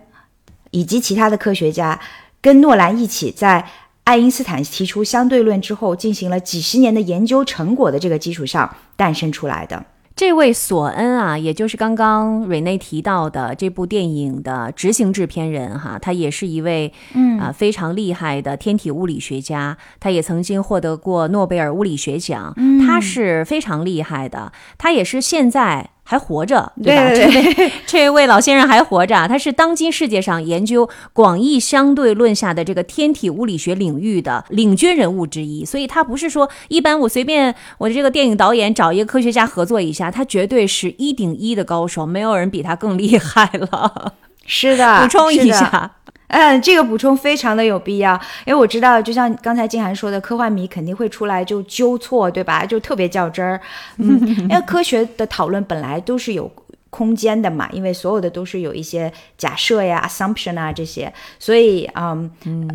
[0.72, 2.00] 以及其他的科学家
[2.42, 3.68] 跟诺兰一起在
[4.04, 9.86] 爱因斯坦提出相对论之后，进行了几十年的研究成果的这个基础上诞生出来的。
[10.16, 22.54] 这位索恩啊，也就是刚刚瑞内提到的这部电影的执行制片人哈，他也是一位嗯啊非常厉害的天体物理学家，他也曾经获得过诺贝尔物理学奖，
[22.86, 25.90] 他是非常厉害的，他也是现在。
[26.04, 27.10] 还活着，对吧？
[27.14, 35.64] 这位 这位老先生还活着，他是当今世界上研究广义相对论下的这个天体物理学领域的领军人物之一。
[35.64, 44.14] 所以，他不是说一般我随便我这个电影导演找一个科学家合作一下，他绝对是一顶一的高手，没有人比他更厉害了。
[44.46, 45.92] 是的， 补充一下。
[46.34, 52.66] 嗯，这个补充非常的有必要，因为我知道，就像刚才静涵说的，科幻迷肯定会出来就纠错，对吧？
[52.66, 53.62] 就特别较真儿。
[53.98, 54.20] 嗯，
[54.50, 56.52] 因为科学的讨论本来都是有。
[56.94, 62.30] 空间的嘛，因为所有的都是有一些假设呀、assumption 啊这些，所以嗯，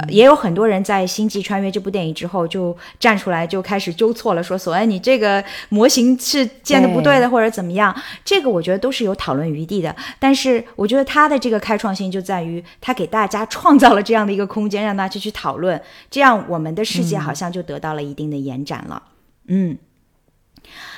[0.09, 7.95] 也有很多人在《星际穿越》这部电影之后就站出来就开始纠错了，说索恩你这个模型是建的不对的，或者怎么样。
[8.25, 9.95] 这个我觉得都是有讨论余地的。
[10.19, 19.05] 但是我觉得他的这个开创性就在于他给大家创造了这样的一个空间，让大家去讨论，这样我们的世界好像就得到了一定的延展了。
[19.47, 19.79] 嗯，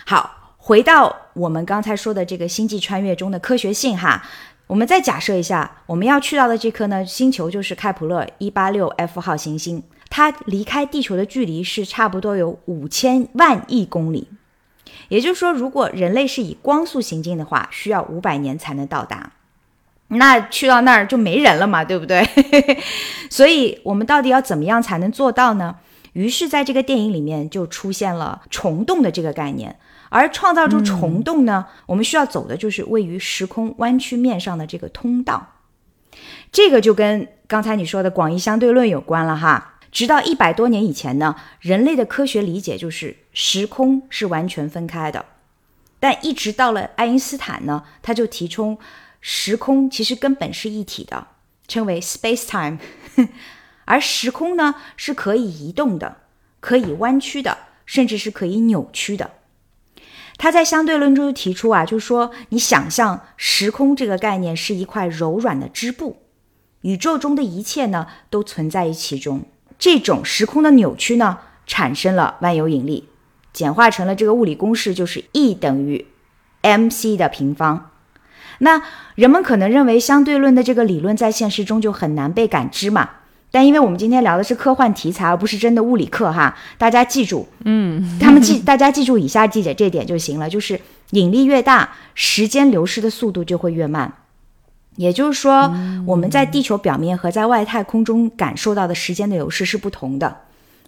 [0.06, 0.39] 好。
[0.62, 4.22] 回到我们刚才说的这个星际穿越中的科学性哈，
[4.66, 14.28] 我们再假设一下，我们要去到的这颗呢星球就是开普勒一八六 F 号行星，它离开地球的距离是差不多有五千万亿公里，
[15.08, 19.32] 也就是说，如果人类是以光速行进的话，需要五百年才能到达，
[20.08, 22.22] 那去到那儿就没人了嘛，对不对？
[23.30, 25.76] 所以，我们到底要怎么样才能做到呢？
[26.12, 29.76] 于是，在这个电影里面就出现了虫洞的这个概念。
[30.10, 35.54] 而创造出虫洞呢，我们需要走的就是位于时空弯曲面上的这个通道。
[36.52, 39.78] 这个就跟刚才你说的广义相对论有关了哈。
[39.92, 45.24] 直到一百多年以前呢，人类的科学理解就是时空是完全分开的。
[45.98, 48.78] 但一直到了爱因斯坦呢，他就提出
[49.20, 51.26] 时空其实根本是一体的，
[51.66, 52.78] 称为 space time。
[53.84, 56.18] 而时空呢是可以移动的，
[56.60, 59.30] 可以弯曲的，甚至是可以扭曲的。
[60.42, 66.22] 他在相对论中就提出啊，就是说，你想象时空这个概念是一块柔软的织布，
[66.80, 69.42] 宇宙中的一切呢都存在于其中。
[69.78, 73.06] 这种时空的扭曲呢，产生了万有引力，
[73.52, 76.06] 简化成了这个物理公式，就是 E 等于
[76.62, 77.90] mc 的平方。
[78.60, 78.82] 那
[79.16, 83.10] 人们可能认为相对论的这个理论在现实中就很难被感知嘛？
[83.50, 94.12] 但因为我们今天聊的是科幻题材，而不是真的物理课哈，大家记住，嗯，他们记， 大家记住以下记者这点就行了，就是引力越大，时间流失的速度就会越慢。
[94.96, 95.72] 也就是说，
[96.06, 100.36] 我们在地球表面和在外太空中感受到的时间的流逝是不同的。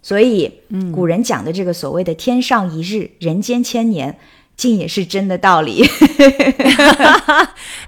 [0.03, 0.53] 所以，
[0.92, 4.18] 古人讲的这个所谓的“天上一日，人间千年”。
[4.57, 5.85] 竟也是真的道理。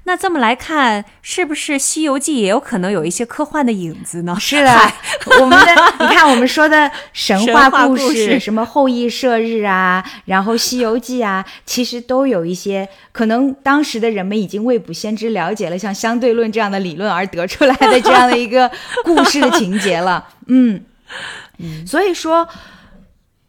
[0.07, 4.37] 那这么来看，是不是《西游记》也有可能有一些科幻的影子呢？
[4.41, 4.93] 是的，
[5.41, 18.71] 我们的你看，我们说的神话故事，什么后羿射日啊，然后《西游记》啊，其实都有一些可能当时的人们已经未卜先知，了解了像相对论这样的理论而得出来的这样的一个
[19.05, 20.27] 故事的情节了。
[20.49, 20.85] 嗯，
[21.87, 22.47] 所以说。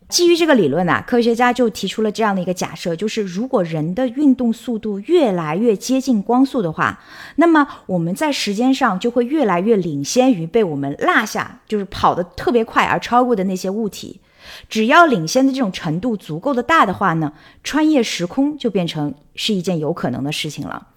[0.07, 6.99] 基于这个理论呢，科学家就提出了这样的一个假设，就是如果人的运动速度越来越接近光速的话，
[7.37, 14.21] 那么我们在时间上就会越来越领先于被我们落下，就是跑得特别快而超过的那些物体。
[14.69, 20.89] 只要领先的这种程度足够的大的话呢，穿越时空就变成是一件有可能的事情了。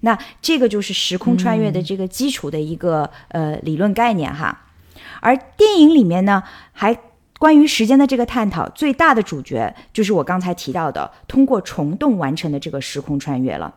[0.00, 4.66] 那这个就是时空穿越的这个基础的一个呃理论概念哈。
[5.20, 6.96] 而电影里面呢还。
[7.42, 13.74] 关于时间的这个探讨，最大的主角就是我刚才提到的，通过虫洞完成的这个时空穿越了。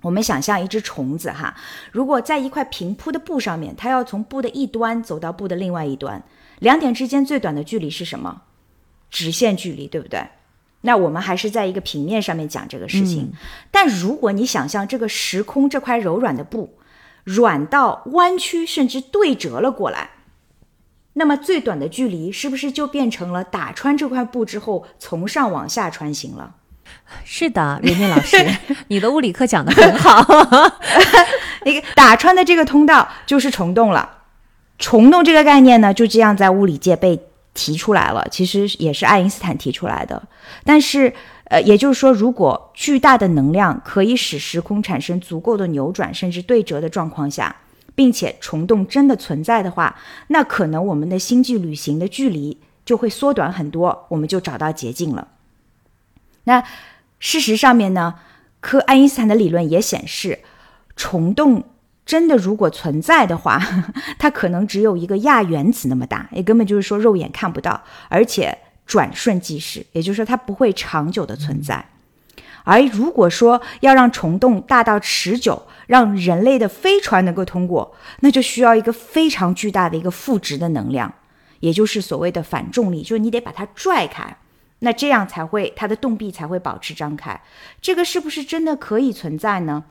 [0.00, 1.56] 我们想象一只虫子哈，
[1.90, 6.22] 如果在一块平铺的布上面，它要从布的一端走到布的另外一端，
[6.60, 8.42] 两点之间最短的距离是什么？
[9.10, 10.28] 直线距离，对不对？
[10.82, 13.32] 那我们还是在一个平面上面讲这个事情。
[13.72, 16.72] 但如果你想象这个时空这块柔软的布，
[17.24, 20.10] 软到弯曲甚至对折了过来。
[21.14, 26.54] 那么最短的距离是不是就变成了打穿这块布之后从上往下穿行了？
[27.24, 28.36] 是的，任念老师，
[28.88, 30.22] 你的物理课讲的很好。
[31.64, 34.18] 那个打穿的这个通道就是虫洞了。
[34.78, 37.18] 虫洞这个概念呢，就这样在物理界被
[37.54, 38.26] 提出来了。
[38.30, 40.20] 其实也是爱因斯坦提出来的。
[40.64, 47.54] 但是，呃，也就是说，如果巨大的能量可以使时空产生足够的扭转甚至对折的状况下。
[47.94, 49.96] 并且虫洞真的存在的话，
[50.28, 55.28] 那可能我们的星际旅行的距离就会缩短很多，我们就找到捷径了。
[56.44, 56.62] 那
[57.18, 58.16] 事实上面呢，
[58.60, 60.40] 科爱因斯坦的理论也显示，
[60.96, 61.64] 虫洞
[62.04, 63.58] 真的如果存在的话，
[64.18, 71.88] 它可能只有一个亚原子那么大，也根本就是说肉眼看不到，而且转瞬即逝，也就是说它不会长久的存在。
[72.64, 81.14] 而如果说要让虫洞大到持久，让人类的飞船能够通过，那就需要一个非常巨大的一个负值的能量，
[81.60, 84.38] 也就是所谓的反重力，就是你得把它拽开，
[84.78, 87.38] 那这样才会它的洞壁才会保持张开。
[87.82, 89.84] 这个是不是真的可以存在呢？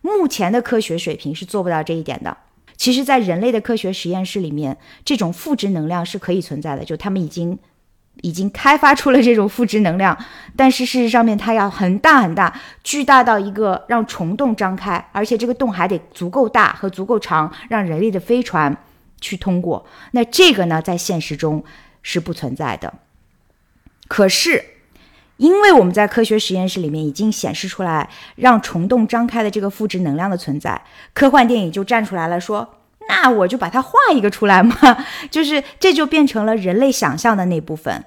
[0.00, 2.36] 目前的科学水平是做不到这一点的。
[2.78, 7.58] 其实，在人类的科学实验室里面，这种负值能量是可以存在的，就他们已经。
[8.22, 10.16] 已经开发出了这种负值能量，
[10.56, 12.52] 但是事实上面它要很大很大，
[12.82, 18.76] 巨大到一个让虫洞张开，而且这个洞还得足够大和足够长，让人类的飞船
[19.20, 19.86] 去通过。
[20.12, 21.62] 那这个呢，在现实中
[22.02, 22.94] 是不存在的。
[24.08, 24.64] 可是，
[25.36, 30.80] 因为我们在科学实验室里面已经显示出来让虫洞张开的这个负值能量的存在，
[31.12, 32.74] 科幻电影就站出来了说。
[33.08, 34.76] 那我就把它画一个出来嘛，
[35.30, 38.04] 就是这就变成了人类想象的那部分。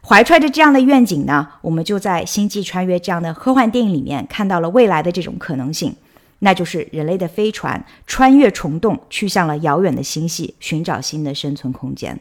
[0.00, 5.94] 怀揣着这样的愿景呢，我们就在《星际穿越》这样的科幻电影里面看到了未来的这种可能性，
[6.38, 12.18] 那就是人类的飞船穿越虫洞，去向了遥远的星系，寻找新的生存空间。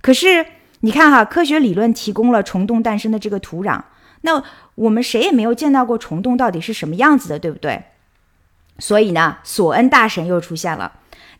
[0.00, 0.46] 可是
[0.80, 3.80] 你看哈，科学理论提供了虫洞诞生的这个土壤，
[4.20, 4.42] 那
[4.74, 7.82] 我们谁也没有见到过虫洞到底是什么样子的，对不对？
[8.78, 10.92] 所以呢，索恩大神又出现了。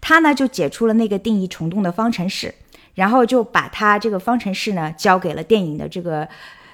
[0.03, 2.55] 他呢就解出了那个定义虫洞的方程式，
[2.95, 6.29] 然后就把他这个方程式呢交给了电影的这个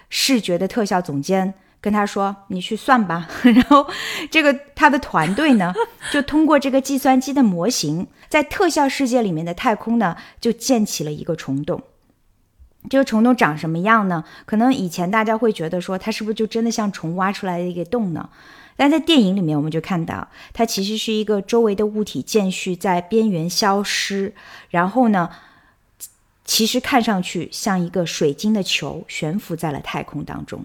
[0.09, 3.29] 视觉的特效总监，跟他说：“你去算吧。
[3.45, 3.87] ”然后
[4.31, 5.73] 这个他的团队呢
[6.11, 11.83] 就通过这个计算机的模型，在特效世界里面的太空呢就建起了一个虫洞。
[12.89, 14.25] 这个虫洞长什么样呢？
[14.47, 18.31] 可能以前大家会觉得说它是不是就真的像虫挖出来的一个洞呢？
[18.77, 24.33] 但在电影里面，我们就看到它其实是一个周围的物体间续在边缘消失，
[24.71, 25.31] 然后呢，
[26.45, 30.65] 其实看上去像一个水晶的球悬浮在了太空当中。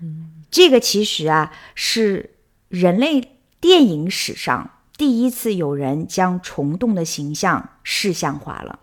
[0.00, 2.34] 嗯，这个其实啊是
[2.68, 8.78] 人类电影史上第一次有人将虫洞的形象视像化了。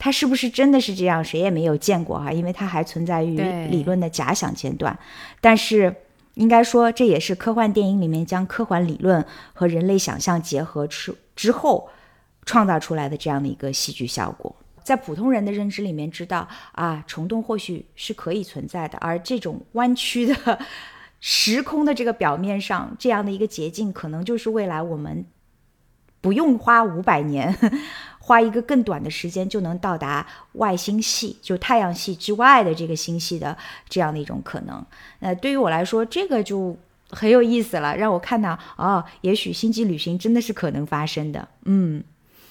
[0.00, 1.22] 它是不是真的是这样？
[1.22, 3.36] 谁也没有见过哈，因为它还存在于
[3.68, 4.98] 理论的假想阶段，
[5.40, 5.94] 但是。
[6.34, 9.22] 应该说，这也是科幻电影里面将科幻理论
[9.52, 11.90] 和人类想象结合出之后，
[12.46, 14.54] 创造出来的这样的一个戏剧效果。
[14.82, 20.58] 在普通人的认知里面，知道啊，虫洞或许是可以存在的，而这种弯曲的
[21.20, 25.26] 时空的这个表面上，这样的一个捷径，可能就是未来我们
[26.20, 27.54] 不用花五百年，
[28.20, 33.56] 花一个更短的时间就能到达外星系，就太阳系之外的这个星系的
[33.88, 34.84] 这样的一种可能。
[35.18, 36.76] 那对于我来说，这个就
[37.10, 41.48] 很有意思了，让我看到哦，也许星际旅行真的是可能发生的。
[41.64, 42.04] 嗯。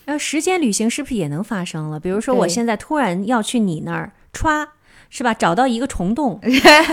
[0.05, 1.99] 那时间旅行是不是也能发生了？
[1.99, 4.67] 比如说，我现在突然要去你那儿，歘，
[5.09, 5.33] 是吧？
[5.33, 6.39] 找到一个虫洞，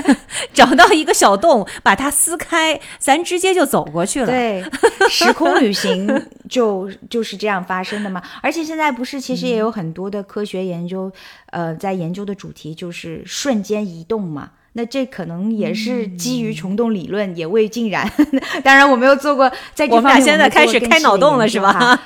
[0.53, 4.27] 找到一个小洞，把它撕开，咱直接就走过去了。
[4.27, 4.65] 对，
[5.09, 6.09] 时空旅行
[6.49, 8.23] 就 就是这样发生的嘛。
[8.43, 11.13] 而且现在不是，其实也有很多的科学研究，
[11.51, 14.51] 呃，在研究的主题就是瞬间移动嘛。
[14.73, 18.11] 那这可能也是基于虫洞理论，也未尽然。
[18.63, 19.97] 当然，我没有做过在这方面。
[19.97, 21.99] 我们俩现在开始开脑洞了，是吧？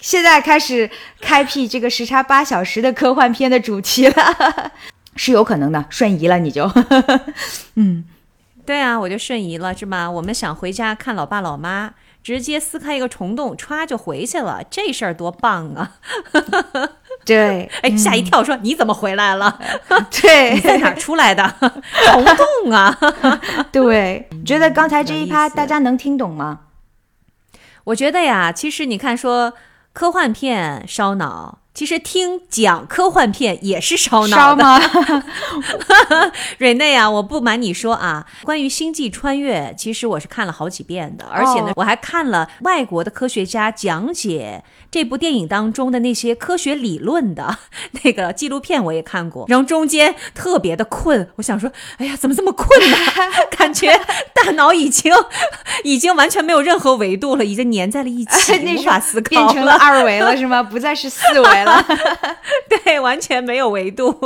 [0.00, 0.90] 现在开始
[1.20, 4.72] 开辟这个时差八小时的科幻片的主题了，
[5.14, 5.84] 是有可能的。
[5.90, 6.70] 瞬移了你就，
[7.76, 8.04] 嗯，
[8.64, 10.10] 对啊，我就瞬移了，是吗？
[10.10, 11.92] 我们想回家看老爸老妈，
[12.22, 15.96] 直接撕开一个虫洞，歘就回去了，这事儿多棒啊！
[17.26, 19.60] 对，哎，吓一跳，说你怎么回来了？
[20.22, 21.54] 对，你在哪出来的？
[22.06, 22.98] 虫洞啊！
[23.70, 26.60] 对，觉得刚才这一趴大家能听懂吗？
[27.84, 29.52] 我觉得呀，其实你看说。
[29.92, 34.64] 科幻片烧脑，其实听讲科幻片也是烧脑的。
[36.58, 44.62] 瑞内啊，我不瞒你说啊，关于星际穿越，其实我是看了好几遍的，而且呢，我还看了外国的科学家讲解。
[44.90, 47.58] 这部电影当中的那些科学理论的
[48.02, 52.96] 那个纪录片我也看过，然后中间特别的困，我想说，哎呀，怎么这么困呢？
[53.56, 53.88] 感觉
[54.34, 55.12] 大脑已经
[55.84, 60.60] 已经完全没有任何维度了，已经粘在了一起，无法思考，变成了二维了是吗？
[60.60, 61.86] 不再是四维了，
[62.84, 64.18] 对，完全没有维度。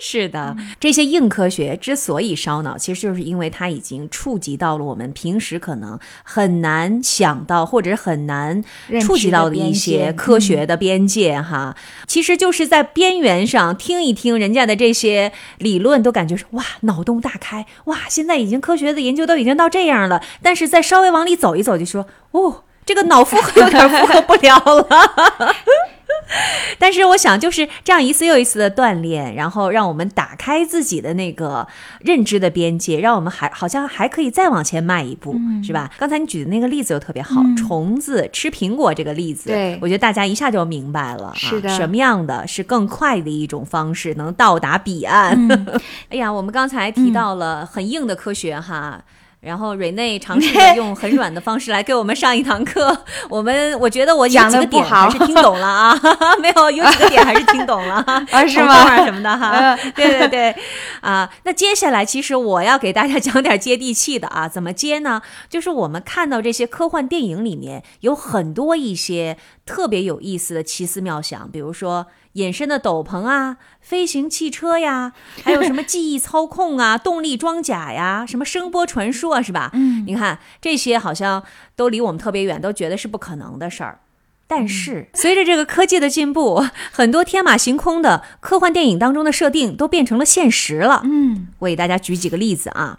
[0.00, 8.64] 是的，这些硬科学之所以烧脑，其实就是因为它已经触及到了我们平时可能很难想到或者很难
[9.00, 9.75] 触及到的一。
[9.76, 11.76] 些科学的边界哈，
[12.08, 17.98] 其实就是在边缘上听一听人家的这些理论，都感觉是哇，脑洞大开哇！
[18.08, 24.88] 现在已经科学的研究都已经到这样了，但是再稍微往里走一走，就说哦，这个脑负荷有点负荷不了了。
[26.78, 31.66] 但是我想，就是这样一次又一次的锻炼，然后让我们打开自己的那个
[32.00, 35.90] 认知的边界，让我们还好像还可以再往前迈一步，是吧？
[35.98, 45.48] 刚才你举的那个例子又特别好，虫子吃苹果这个例子，对我觉得大家一下就明白了，是的，什么样的是更快的一种方式能到达彼岸？
[46.10, 49.02] 哎呀，我们刚才提到了很硬的科学哈。
[49.46, 56.00] 然后瑞内尝试着用很软的方式来给我们上一堂课， 我们我觉得我有几个点还是听懂了啊，
[56.42, 57.94] 没有有几个点还是听懂了。
[58.32, 59.04] 啊，是吗？
[59.04, 60.56] 什么的哈，对对对，
[61.00, 65.22] 啊，那接下来其实我要给大家讲点接地气的啊，怎么接呢？
[65.48, 69.36] 就是我们看到这些科幻电影里面有很多一些
[69.66, 72.06] 特别有意思的奇思妙想，比如说。
[72.36, 79.70] 隐身的斗篷啊， 飞行汽车呀，还有什么记忆操控啊， 动力装甲呀，什么声波传输啊，是吧？
[79.72, 81.42] 嗯，你看这些好像
[81.76, 84.00] 都离我们特别远，都觉得是不可能的事儿。
[84.46, 86.62] 但是随着这个科技的进步，
[86.92, 91.00] 很多天马行空的科幻电影当中的设定都变成了现实了。
[91.04, 92.98] 嗯，我给大家举几个例子啊。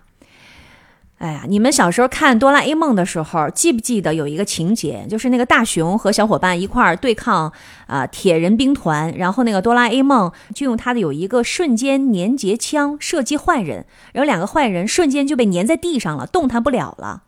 [1.17, 7.51] 哎呀，你们小时候看哆啦 A 梦的时候，记不记得有一个情节，就是那个大雄和小伙伴一块儿对抗
[7.87, 17.23] 啊铁人兵团，然后那个哆啦 A 梦就用他的有一个瞬间粘结枪射击坏人，然后两个坏人瞬间就被粘在地上了，动弹不了了。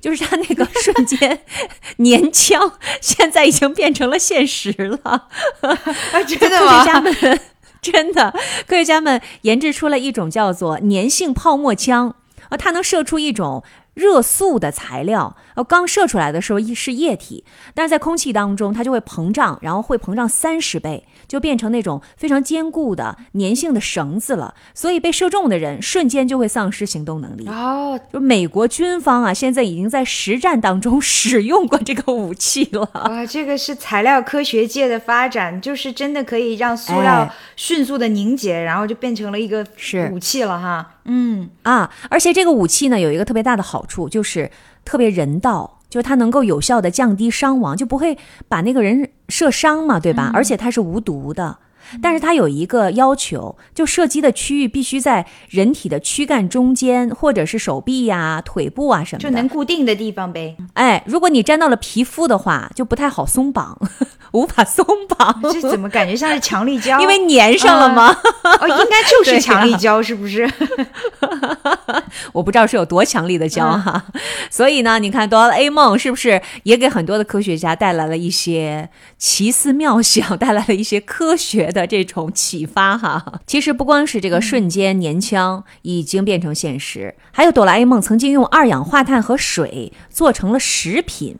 [0.00, 1.40] 就是他那个瞬间
[1.98, 2.72] 粘枪，
[3.02, 5.28] 现在已经变成了现实了。
[6.26, 6.84] 真的吗？
[6.84, 7.40] 科学家们
[7.82, 8.34] 真的，
[8.66, 12.14] 科学家们研制出了一种叫做粘性泡沫枪。
[12.48, 13.62] 啊，它能射出一种
[13.94, 17.44] 热塑的材料，呃，刚射出来的时候是液体，
[17.74, 21.06] 但是在空气当中它就会膨胀，然后会膨胀三十倍。
[21.28, 27.46] 就变成那种非常坚固的粘性的绳子了，所以被射中的人瞬间就会丧失行动能力。
[27.48, 32.88] 哦，就美国军方啊，现在已经在实战当中使用过这个武器了。
[32.92, 40.94] 哇，这个是材料科学界的发展，就是真的可以让塑料迅速的凝结，然后就变成了一个是武器了哈。
[41.04, 44.50] 嗯啊，而且这个武器呢有一个特别大的好处，就是
[44.84, 45.72] 特别人道。
[45.88, 48.16] 就是它能够有效的降低伤亡，就不会
[48.48, 50.30] 把那个人射伤嘛，对吧？
[50.34, 51.58] 而且它是无毒的。
[52.02, 60.56] 但是它有一个要求，就射击的区域必须在人体的躯干中间，或者是手臂呀、腿部啊什么的，就能固定的地方呗。
[60.74, 63.78] 哎，如果你沾到了皮肤的话，就不太好松绑，
[64.32, 65.40] 无法松绑。
[65.52, 67.00] 这怎么感觉像是强力胶？
[67.00, 68.16] 因为粘上了吗？
[68.60, 70.50] 哦，应该就是强力胶，是不是？
[72.32, 74.04] 我不知道是有多强力的胶哈。
[74.50, 83.40] 所以呢，你看哆啦 A 梦是不是也给很多的科学家带来了一些奇思妙想，带来了一些科学的这种启发哈？
[83.46, 91.36] 其实不光是这个瞬间粘枪已经变成现实，还有哆啦 A 梦曾经用二氧化碳和水做成了食品。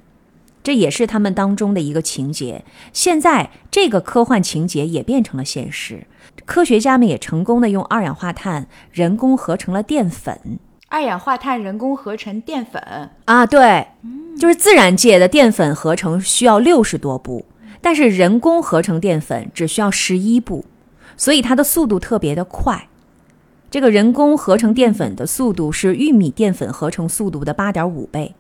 [0.62, 2.64] 这也是他们当中的一个情节。
[2.92, 6.06] 现在这个科幻情节也变成了现实，
[6.44, 10.58] 科学家们也成功的用二氧化碳人工合成了淀粉。
[10.88, 13.86] 二氧化碳人工合成淀粉啊，对，
[14.38, 17.44] 就是自然界的淀粉合成需要六十多步，
[17.80, 20.64] 但是人工合成淀粉只需要十一步，
[21.16, 22.88] 所以它的速度特别的快。
[23.70, 28.34] 这个人工合成淀粉的速度是玉米淀粉合成速度的八点五倍。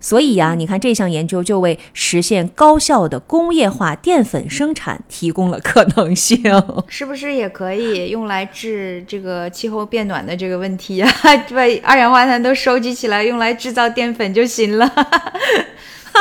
[0.00, 6.40] 所以呀，你看这项研究就为实现高效的工业化淀粉生产提供了可能性，
[6.86, 11.10] 是不是也可以用来治这个气候变暖的这个问题呀？
[11.24, 14.88] 把二氧化碳都收集起来，用来制造淀粉就行了。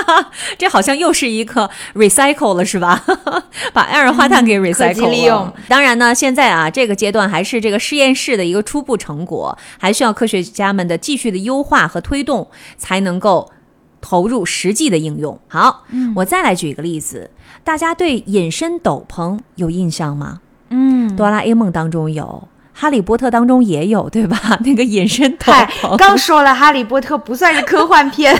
[0.57, 3.03] 这好像又是一个 recycle 了，是吧？
[3.73, 5.51] 把二氧化碳给 recycle 利用。
[5.67, 13.51] 当然呢，现在啊，这个阶段还是这个实验室的一个初步成果，还需要科学家们的继续的优化和推动，才能够。
[13.99, 15.37] 投入实际的应用。
[15.47, 15.83] 好，
[16.15, 17.31] 我再来举一个例子，
[17.63, 20.39] 大家对隐身斗篷有印象吗？
[20.69, 22.47] 嗯，哆啦 A 梦当中有，
[22.79, 24.37] 哈利波特当中也有，对吧？
[24.63, 25.51] 那个隐身斗
[25.81, 25.97] 篷。
[25.97, 28.39] 刚说了，哈利波特不算是科幻片。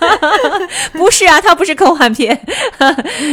[0.92, 2.38] 不是啊，它不是科幻片。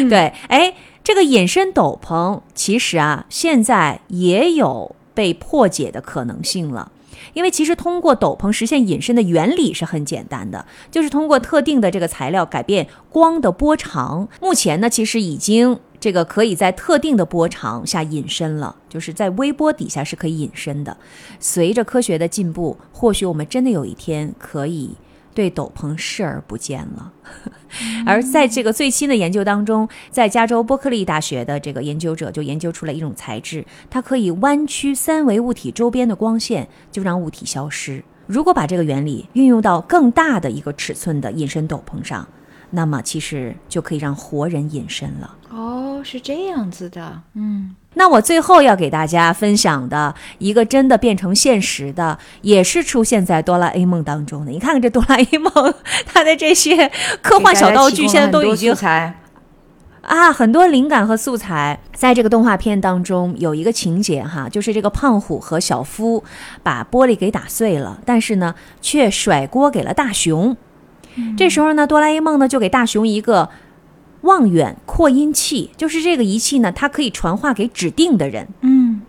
[0.10, 6.94] 对，哎，这个隐身斗篷其实啊，现在也有被破解的可能性了。
[7.34, 14.28] 因为其实通过斗篷实现隐身的原理是很简单的，就是通过特定的这个材料改变光的波长。
[14.42, 20.96] 目前呢，其实已经这个可以在特定的波长下隐身了，就是在微波底下是可以隐身的。
[21.38, 24.96] 随着科学的进步，或许我们真的有一天可以。
[25.34, 27.12] 对斗篷视而不见了，
[28.08, 38.02] 而在这个最新的研究当中，在加州伯克利大学的这个研究者就研究出了一种材质，它可以弯曲三维物体周边的光线，就让物体消失。
[38.26, 42.28] 如果把这个原理运用到更大的一个尺寸的隐身斗篷上，
[42.72, 45.36] 那么其实就可以让活人隐身了。
[45.50, 47.76] 哦，是这样子的，嗯。
[47.94, 54.52] 那我最后要给大家分享的一个真的变成现实的，也是出现在哆啦 A 梦当中的。
[54.52, 55.74] 你看看这哆啦 A 梦，
[56.06, 56.92] 它的这些
[57.24, 58.72] 科幻小道具现在都已经
[60.04, 61.80] 啊，很多灵感和素材。
[61.94, 66.24] 在这个动画片当中有一个情节哈，就是这个胖虎和小夫
[66.62, 70.56] 把玻璃给打碎了，但是呢却甩锅给了大雄。
[71.38, 73.50] 这时候呢，哆啦 A 梦呢就给大雄一个。
[74.22, 78.48] 望远扩音器就是这个仪器呢，它可以传话给指定的人。
[78.62, 79.02] 嗯，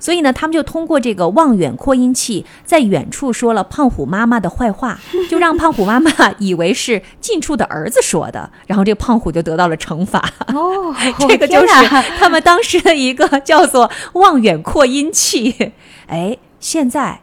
[0.00, 4.98] 所以呢，他们就通过这个望远扩音器，在远处说了胖虎妈妈的坏话，
[5.30, 10.18] 就让胖虎妈妈以为是近处的儿子说的，然后这胖虎就得到了惩罚。
[10.48, 10.92] 哦，
[11.28, 11.88] 这个就是
[12.18, 15.72] 他们当时的一个叫做望远扩音器。
[16.08, 17.20] 哎，现在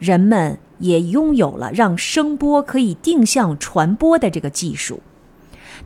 [0.00, 5.00] 人们也拥有了让声波可以定向传播的这个技术。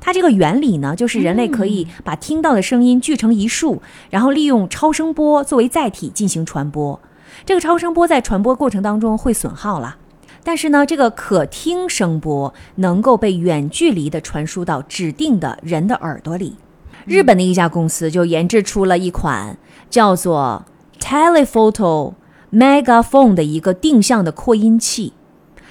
[0.00, 6.98] 它这个原理呢，就是人类可以把听到的声音聚成一束，然后利用超声波作为载体进行传播。
[7.44, 9.96] 这个超声波在传播过程当中会损耗了，
[10.42, 16.56] 但是呢，这个可听声波能够被远距离的传输到指定的人的耳朵里。
[17.04, 19.58] 日本的一家公司就研制出了一款
[19.90, 20.64] 叫做
[21.00, 22.14] Telephoto
[22.52, 25.14] Megaphone 的一个定向的扩音器。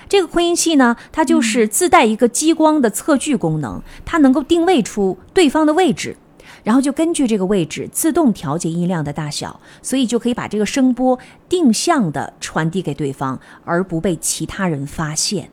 [0.10, 6.18] 这个扩音器呢，它就是自带一个激光的测距功能，它能够定位出对方的位置，
[6.64, 11.18] 然后就根据这个位置自动调节音量的大小，所以就可以把这个声波
[11.48, 15.50] 定向的传递给对方，而不被其他人发现。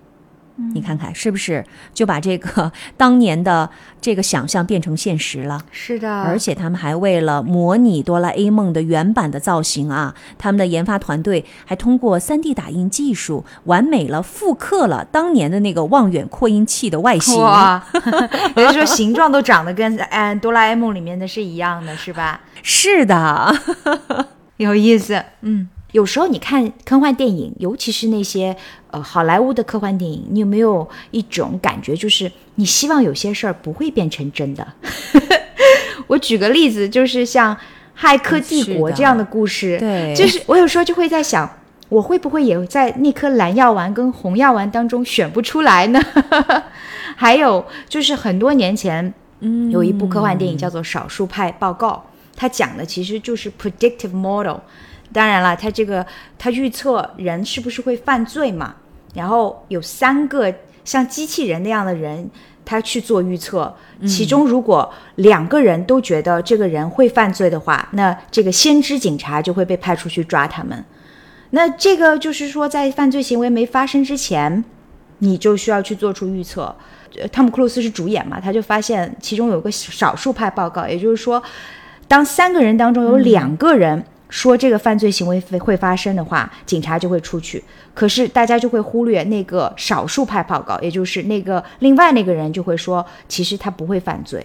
[0.74, 5.60] 你看看是不是就把这个 当年的这个想象变成现实了？
[5.70, 17.40] 是的，而且他们还为了模拟哆啦 A 梦的原版的造型啊，他们的研发团队还通过 3D 打印技术完美了复刻了当年的那个望远扩音器的外形。
[17.40, 17.82] 哇，
[18.56, 22.40] 也就是说形状都长得跟嗯哆啦 A 梦里面的是一样的，是吧？
[22.62, 23.56] 是的，
[24.56, 25.22] 有意思。
[25.42, 25.68] 嗯。
[25.98, 28.56] 有时候你看科幻电影，尤其是那些
[28.92, 34.64] 呃好莱坞的科幻电影，你有没有一种感觉，就是你希望有些事儿不会变成真的？
[36.06, 37.52] 我举个例子，就是像
[38.00, 41.50] 《骇客帝国》这样的故事，对就是我有时候就会在想，
[41.88, 46.00] 我会不会也在那颗蓝药丸跟红药丸当中选不出来呢？
[47.16, 52.04] 还有就是很多年前，嗯有一部科幻电影叫做《少数派报告》，
[52.36, 54.58] 它讲的其实就是 predictive model。
[55.12, 56.04] 当然了，他这个
[56.38, 58.74] 他预测人是不是会犯罪嘛，
[59.14, 60.52] 然后有三个
[60.84, 62.28] 像机器人那样的人，
[62.64, 63.74] 他去做预测，
[64.06, 70.84] 其中如果两个人都觉得这个人会犯罪的话，那这个先知警察就会被派出去抓他们。
[71.50, 74.62] 那这个就是说，在犯罪行为没发生之前，
[75.20, 76.74] 你就需要去做出预测。
[77.18, 81.42] 呃汤姆·克鲁斯是主演嘛，他就发现其中有个少数派报告，也就是说，
[82.06, 87.62] 当三个人当中有两个人说这个犯罪行为会会发生的话，警察就会出去。
[87.94, 94.44] 可是大家就会忽略那个少数派报告，也就是那个另外那个人就会说，其实他不会犯罪。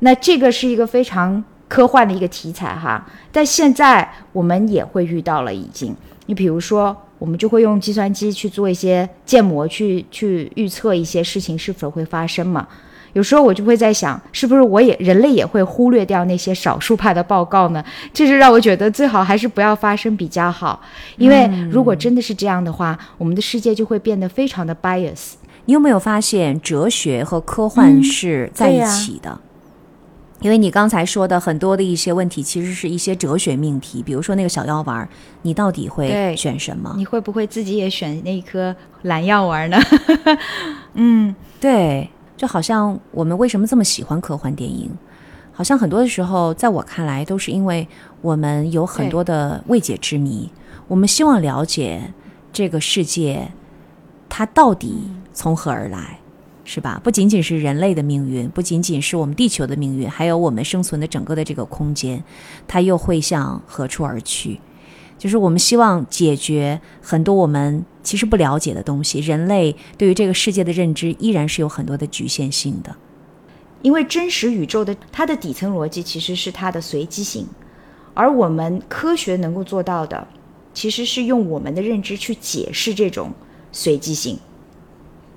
[0.00, 5.94] 那这个是一个非常科幻的一个题材哈，但现在我们也会遇到了已经。
[6.26, 12.66] 你比如说，我们就会用计算机去做一些建模，去去预测一些事情是否会发生嘛。
[13.14, 17.84] 有时候我就会在想，是不是我也人类也会忽略掉那些少数派的报告呢？
[18.12, 20.80] 这是让我觉得最好还是不要发生比较好，
[21.16, 25.32] 因为如果真的是这样的话，我们的世界就会变得非常的 bias。
[25.66, 29.38] 你有没有发现哲学和科幻嗯是在一起的？
[30.40, 35.08] 因为你刚才说的很多的一些问题，其实是一些哲学命题，比如说那个小药丸儿，
[35.42, 36.92] 你到底会选什么？
[36.96, 39.78] 你会不会自己也选那一颗蓝药丸呢？
[40.94, 42.10] 嗯对，
[42.42, 44.90] 就好像我们为什么这么喜欢科幻电影？
[45.52, 47.86] 好像很多的时候，在我看来，都是因为
[48.20, 50.50] 我们有很多的未解之谜，
[50.88, 52.12] 我们希望了解
[52.52, 53.52] 这个世界
[54.28, 56.18] 它到底从何而来，
[56.64, 57.00] 是吧？
[57.04, 62.24] 不仅仅是人类的命运，不仅仅是我们地球的命运，还有我们生存的整个的这个空间，
[62.66, 64.60] 它又会向何处而去？
[65.16, 69.20] 就是我们希望解决很多我们其实不了解的东西。
[69.20, 72.94] 人类对于这个世界的认知依然是有很多的局限性的。
[73.82, 77.46] 因为真实宇宙的它的底层逻辑其实是它的随机性，
[78.14, 80.26] 而我们科学能够做到的，
[80.72, 83.32] 其实是用我们的认知去解释这种
[83.72, 84.38] 随机性。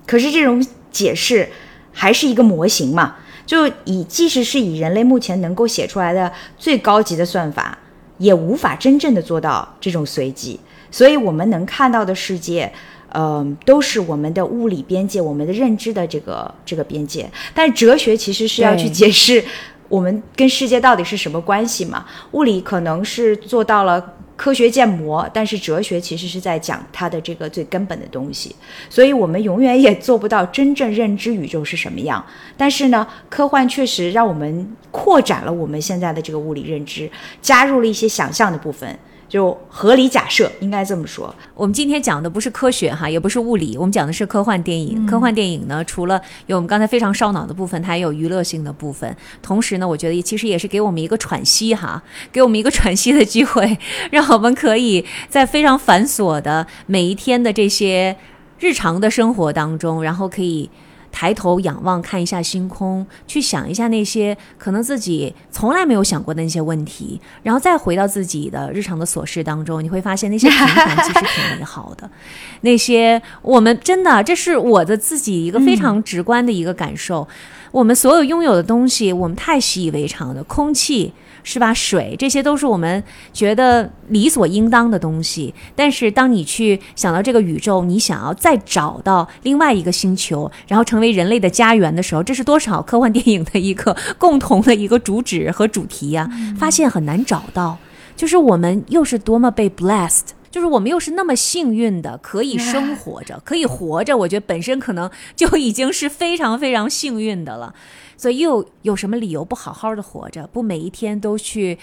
[0.05, 1.49] 可是这种解释
[1.91, 3.15] 还是一个模型嘛，
[3.47, 7.75] 就以即使是以人类目前能够写出来的最高级的算法，
[8.19, 10.59] 也无法真正的做到这种随机。
[10.95, 12.71] 所以我们能看到的世界，
[13.09, 17.29] 嗯，都是我们的物理边界，我们的认知的这个这个边界。
[17.53, 19.43] 但是哲学其实是要去解释
[19.89, 22.05] 我们跟世界到底是什么关系嘛。
[22.31, 28.55] 物理可能是做到了科学建模，但是哲学其实是在讲它的这个最根本的东西。
[28.89, 32.25] 所以我们永远也做不到真正认知宇宙是什么样。
[32.55, 38.97] 但是呢，科幻确实让我们扩展了我们现在的这个物理认知，加入了一些想象的部分。
[39.27, 41.33] 就合理假设，应该这么说。
[41.53, 45.05] 我们今天讲的不是科学哈，也不是物理，我们讲的是科幻电影。
[45.05, 49.15] 科幻电影呢，除了有我们刚才非常烧脑的部分，它也有娱乐性的部分。
[49.41, 52.01] 同时呢，我觉得其实也是给我们一个喘息哈，
[52.31, 53.77] 给我们一个喘息的机会，
[54.11, 58.15] 让我们可以在非常繁琐的每一天的这些
[58.59, 60.69] 日常的生活当中，然后可以。
[61.15, 72.09] 抬头仰望，看一下星空，去想一下那些可能自己从来没有想过的那些问题，然后再回到自己的日常的琐事当中，你会发现那些平凡其实挺美好的。
[72.61, 77.25] 那些我们真的，这是我的自己一个非常直观的一个感受。
[77.71, 81.13] 我们所有拥有的东西，我们太习以为常了，空气
[81.47, 81.71] 是吧？
[81.71, 85.53] 水，这些都是我们觉得理所应当的东西。
[85.75, 96.27] 但是当你去想到这个宇宙，你想要再找到另外一个星球，然后成为人类的家园的时候，这是多少科幻电影的一个 共同的一个主旨和主题呀、
[96.57, 97.77] 发现很难找到，
[98.15, 100.34] 就是我们又是多么被 blessed。
[100.55, 107.75] 就是我们又是那么幸运的， 可以生活着，可以活着，我觉得本身可能就已经是非常非常幸运的了。
[108.15, 111.77] 所以又有什么理由不好好的活着，不每一天都去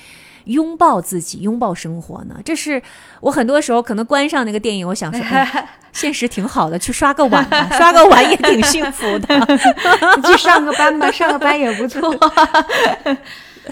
[0.44, 2.36] 拥抱自己，拥抱生活呢？
[2.42, 2.82] 这是
[3.20, 9.38] 我很多时候可能关上那个电影，我想说， 哎、现实挺好的，去刷个碗吧， 刷个碗也挺幸福的。
[10.16, 12.10] 你去上个班吧，上个班也不错。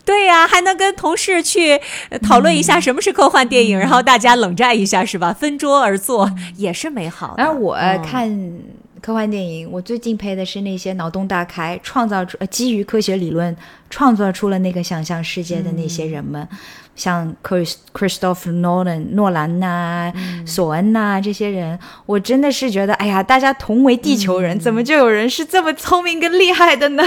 [0.05, 1.80] 对呀、还能跟同事去
[2.11, 5.32] 呃讨论一下什么是科幻电影，然后大家冷战一下，是吧？
[5.32, 7.43] 分桌而坐也是美好的。
[7.43, 8.03] 然后我嗯。
[8.03, 8.59] 看
[9.03, 13.57] 科幻电影，我最敬佩的是那些脑洞大开、创造出、呃、基于科学理论
[13.88, 16.47] 创造出了那个想象世界的那些人们，
[16.95, 20.12] 像 Chris Christopher Nolan 诺兰呐、
[20.45, 27.03] 索恩呐、这些人，我真的是觉得，哎呀，大家同为地球人，怎么就有人是这么聪明跟厉害的呢？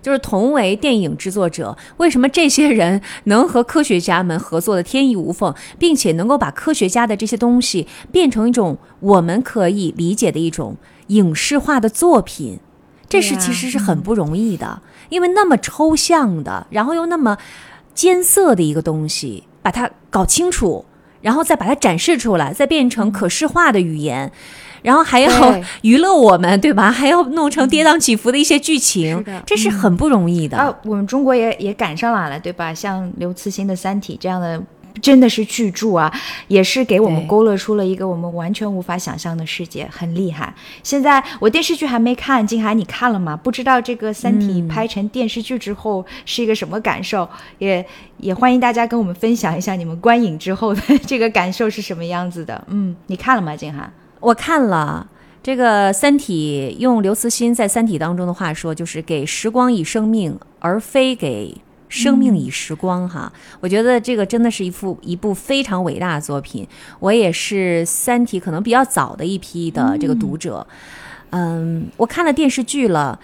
[0.00, 10.76] 就是同为电影制作者，为什么这些人能和科学家们合作的天衣无缝，并且能够把科学家的这些东西变成一种我们可以理解的一种
[11.08, 12.60] 影视化的作品？
[13.08, 17.38] 这是其实是很不容易的，因为那么抽象的，然后又那么
[17.94, 20.84] 艰涩的一个东西，把它搞清楚，
[21.22, 24.30] 然后再把它展示出来，再变成可视化的语言。
[24.82, 26.90] 然后还要娱乐我们，对吧？
[26.92, 30.56] 还要弄成跌宕起伏的一些剧情，这是很不容易的。
[30.56, 32.72] 啊，我们中国也也赶上来了，对吧？
[32.72, 34.60] 像刘慈欣的《三体》这样的，
[35.00, 36.12] 真的是巨著啊，
[36.48, 40.52] 也是给我们勾勒出了一个我们完全无法想象的世界，很厉害。
[40.82, 43.36] 现在我电视剧还没看，金海你看了吗？
[43.36, 47.28] 不知道这个《三体》拍成电视剧之后是一个什么感受？
[47.58, 47.84] 也
[48.18, 52.64] 也欢迎大家跟我们分享一下你们观影之后的 这个感受是什么样子的。
[52.68, 53.92] 嗯，你看了吗，金涵？
[54.20, 55.08] 我看了
[55.42, 61.56] 这个《三体》，用刘慈欣在《三体》当中的话说，就是给时光以生命，而非给
[61.88, 63.08] 生命以时光。
[63.08, 66.66] 哈，我觉得这个真的是一幅一部非常伟大的作品。
[67.00, 70.66] 我也是《三体》可能比较早的一批的这个读者。
[71.30, 73.18] 嗯，我看了电视剧了。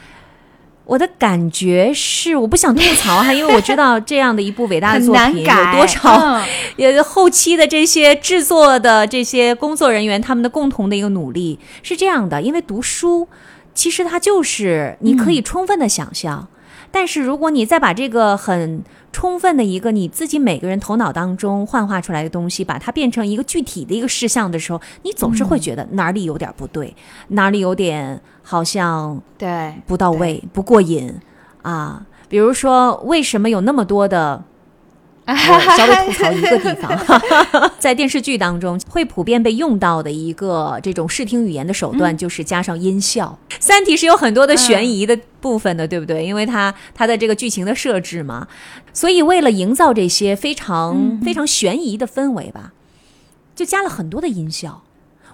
[0.86, 6.42] 我的感觉是，我不想吐槽哈，因为我知道这样的一部伟大的作品有多少，
[6.76, 12.42] 也后期的这些制作的这些工作人员他们的共同的一个努力是这样的。
[12.42, 13.26] 因为读书
[13.72, 16.46] 其实它就是你可以充分的想象，
[16.90, 26.94] 但是如果你再把这个很充分的一个你自己每个人头脑当中幻化出来的东西，把它变成一个具体的一个事项的时候，你总是会觉得哪里有点不对，
[27.28, 28.20] 哪里有点。
[28.44, 31.12] 好像对不到位，不过瘾
[31.62, 32.06] 啊！
[32.28, 34.44] 比如说，为什么有那么多的？
[35.26, 43.38] 稍微吐槽一个地方， 在电视剧当中会普遍被用到的一个这种视听语言的手段，就是加上音效。
[43.58, 46.26] 《三体》是有很多的悬疑的部分的，对不对？
[46.26, 48.46] 因为它它的这个剧情的设置嘛，
[48.92, 52.74] 所以为了营造这些非常非常悬疑的氛围吧，
[53.56, 54.82] 就加了很多的音效。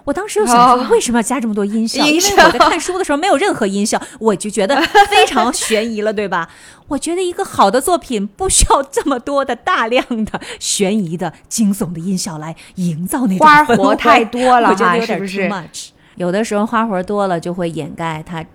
[0.03, 2.05] 我当时又想说，为什么要加这么多音效？
[2.05, 6.49] 因为我在看书的时候没有任何音效， 我就觉得非常悬疑了，对吧？
[6.89, 15.89] 我觉得一个好的作品不需要这么多的大量的悬疑的惊悚的音效来营造那种花活太多了，我觉得有点 too much。
[16.15, 18.45] 有的时候花活多了就会掩盖它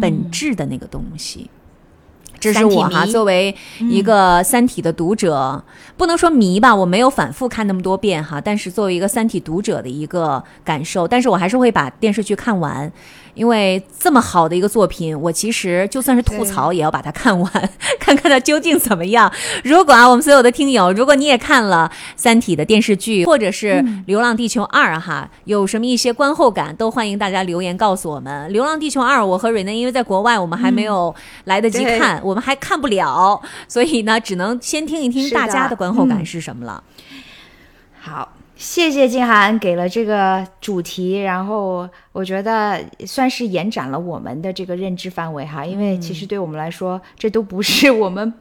[0.00, 1.50] 本质的那个东西。
[2.42, 5.62] 这是我哈，作为一个《三体》的读者，
[5.96, 12.92] 不能说迷吧，我没有反复看那么多遍哈，但是作为一个《三体》读者的一个感受，但是我还是会把电视剧看完。
[13.34, 17.50] 因为这么好的一个作品，我其实就算是吐槽，也要把它看完，
[17.98, 19.32] 看看它究竟怎么样。
[19.64, 23.74] 如果啊，我们所有的听友，如果你也看了《三体》的电视剧，或者是
[24.06, 28.48] 《流浪地球二》哈，有什么一些观后感，都欢迎大家留言告诉我们。
[28.52, 31.14] 《流浪地球二》，我和瑞内因为在国外，我们还没有
[31.44, 36.82] 来得及看，我们还看不了，所以呢，只能先听一听大家的观后感是什么了。
[37.98, 38.28] 好。
[38.62, 48.32] 谢谢静涵给了这个主题，然后我觉得算是延展了我们的这个认知范围哈，因为其实对我们来说，这都不是我们。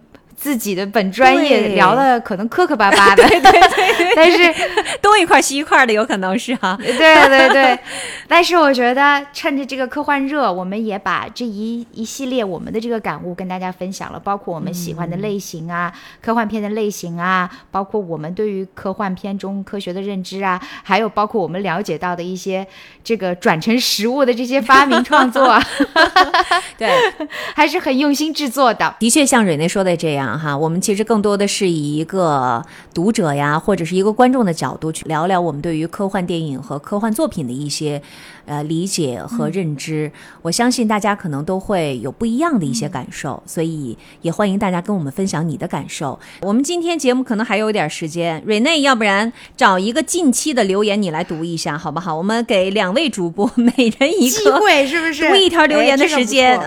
[0.41, 4.51] 自己的本专业聊的可能磕磕巴巴的，对 对对， 但是
[4.99, 7.77] 东一块西一块的有可能是哈，对对对，
[8.27, 22.65] 但是我觉得趁着这个科幻热，我们也把这一一系列我们的这个感悟跟大家分享了，包括我们喜欢的类型啊，科幻片的类型啊，包括我们对于科幻片中科学的认知啊，还有包括我们了解到的一些
[23.03, 25.61] 这个转成实物的这些发明创作，
[26.79, 26.89] 对，
[27.53, 30.30] 还是很用心制作的，的确像蕊内说的这样。
[30.37, 32.63] 哈，我们其实更多的是以一个
[32.93, 38.01] 读者呀，或者是一个观众的角度去聊聊我们对于科幻电影和科幻作品的一些
[38.45, 40.11] 呃理解和认知。
[40.41, 46.19] 我相信大家可能都会有不一样的一些感受，所以也欢迎大家跟我们分享你的感受。
[46.41, 52.15] 我们今天节目可能还有点时间，瑞内，要不然找一个近期的留言你来读一下，好不好？
[52.15, 56.59] 我们给两位主播 每人一个机会，是不是读一条留言的时间？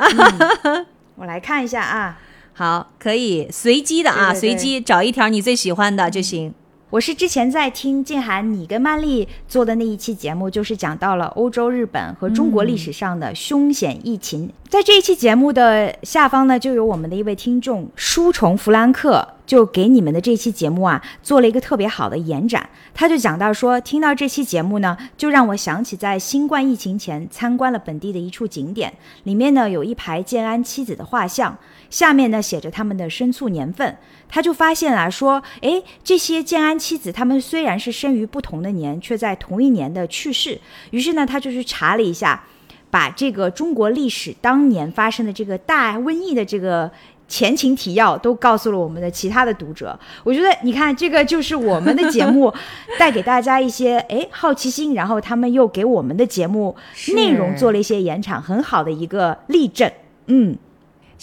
[1.16, 2.18] 我来看一下啊。
[2.56, 6.54] 好，可以随机的啊，随机找一条你最喜欢的就行。
[6.90, 14.48] 我是之前在听静涵你跟曼丽做的那一期节目，就是讲到了欧洲、日本和中国历史上的凶险疫情。
[14.74, 22.68] 在这一期节目的下方呢，就有我们的一位听众书虫弗兰克，就给你们的这期节目啊做了一个特别好的延展。
[22.92, 31.56] 他就讲到说，听到这期节目呢，就让我想起在新冠疫情前参观了本地的一处景点，里面呢有一排建安妻子的画像。
[31.88, 33.96] 下面呢写着他们的生卒年份，
[34.28, 40.60] 他就发现啊，说，哎，这些建安妻子，他们虽然是生于不同的年，却在同一年的去世。
[40.90, 42.42] 于是呢，他就去查了一下，
[42.94, 46.88] 把这个中国历史当年发生的这个大瘟疫的这个。
[47.26, 52.52] 前情提要都告诉了我们的其他的读者，我觉得你看这个就是我们的节目
[53.00, 56.76] 带给大家一些哎好奇心，然后他们又给我们的节目
[57.14, 59.90] 内容做了一些延长，很好的一个例证。
[60.26, 60.54] 嗯。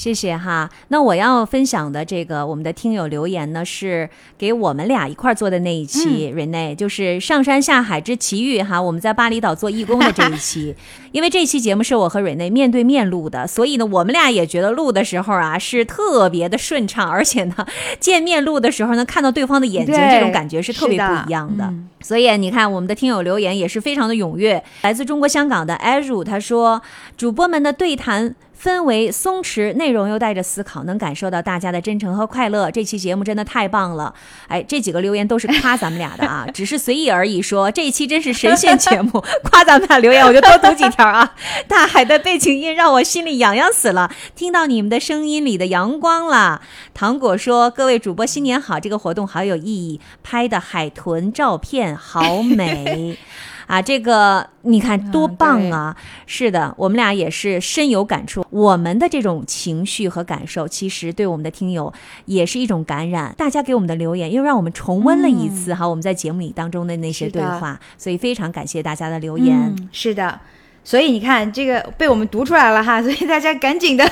[0.01, 10.75] 谢谢哈，那我要分享的这个我们的听友留言呢，是给我们俩一块儿做的那一期，瑞内就是上山下海之奇遇哈，我们在巴厘岛做义工的这一期，
[11.13, 17.55] 因为这期节目是我和瑞内面对面录的，所以呢，我们俩也觉得录的时候啊是特别的顺畅，而且呢，
[17.99, 21.71] 见面录的时候呢，看到对方的眼睛，这种感觉是特别不一样的。
[22.01, 26.81] 所以你看，我们的听友留言也是非常的踊跃，来自中国香港的 Aru 他说，
[27.15, 28.33] 主播们的对谈。
[28.61, 32.69] 氛围松弛，内容又带着思考，能感受到大家的真诚和快乐。
[32.69, 34.13] 这期节目真的太棒了！
[34.47, 37.41] 哎，这几个留言都是夸咱们俩的啊， 只是随意而已。
[37.41, 41.33] 说这一期真是神仙节目， 夸咱们俩留言，我就多读几条啊。
[41.67, 46.61] 大海的背景音让我心里痒痒死了，听到你们的声音里的阳光了。
[46.93, 53.17] 糖果说：“各位主播新年好，这个活动好有意义，拍的海豚照片好美。
[53.71, 55.95] ”啊，这个你看多棒啊！
[56.25, 58.45] 是的，我们俩也是深有感触。
[58.49, 61.93] 我们的这种情绪和感受，其实对我们的听友
[62.25, 63.33] 也是一种感染。
[63.37, 69.73] 大家给我们的留言，又让我们重温了一次哈我们在节目里当中的那些对话，所以非常感谢大家的留言。
[69.93, 70.37] 是的。
[70.83, 74.03] 所以你看，这个被我们读出来了哈， 所以大家赶紧的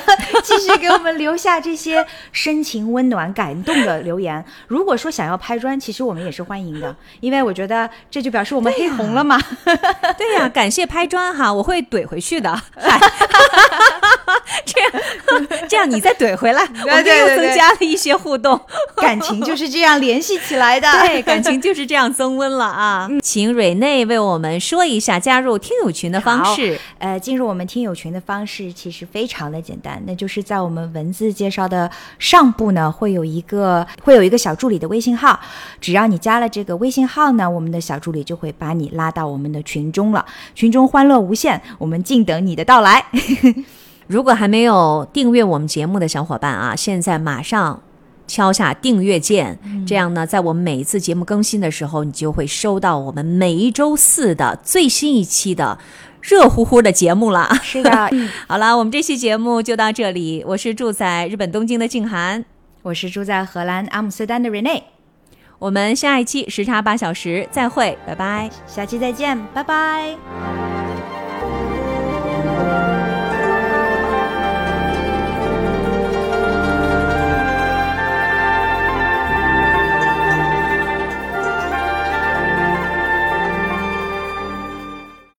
[0.42, 4.42] 继续给我们留下这些深情、温暖、感动的留言。
[4.68, 9.40] 如果说想要拍砖，其实我们也是欢迎的，因为我觉得这就表示我们黑红了嘛。
[10.16, 12.60] 对呀，感谢拍砖哈，我会怼回去的。
[14.64, 14.92] 这样，
[15.68, 18.60] 这样你再怼回来， 我们又增加了一些互动，
[18.96, 20.88] 感情就是这样联系起来的。
[21.06, 23.08] 对，感情就是这样增温了啊！
[23.22, 26.59] 请蕊内为我们说一下加入听友群的方式。
[26.60, 35.40] 是，呃，进入我们听友群的方式其实非常的简单，那就是在我们文字介绍的上部呢，会有一个会有一个小助理的微信号，
[35.80, 43.04] 只要你加了这个微信号呢，我们的小助理就会把你拉到我们的群中了，群中欢乐无限，我们静等你的到来。
[44.06, 47.80] 如果还没有订阅我们节目的小伙伴啊，现在马上
[48.26, 49.56] 敲下订阅键，
[49.86, 55.78] 这样呢，在我们每一次节目更新的时候，你就会收到我们每一周四的最新一期的。
[56.22, 58.10] 热乎乎的节目了， 是的。
[58.46, 60.44] 好了，我们这期节目就到这里。
[60.46, 62.44] 我是住在日本东京的静涵，
[62.82, 64.82] 我是住在荷兰阿姆斯特丹的 Rene。
[65.58, 68.50] 我们下一期时差八小时再会，拜拜。
[68.66, 70.99] 下期再见，拜拜。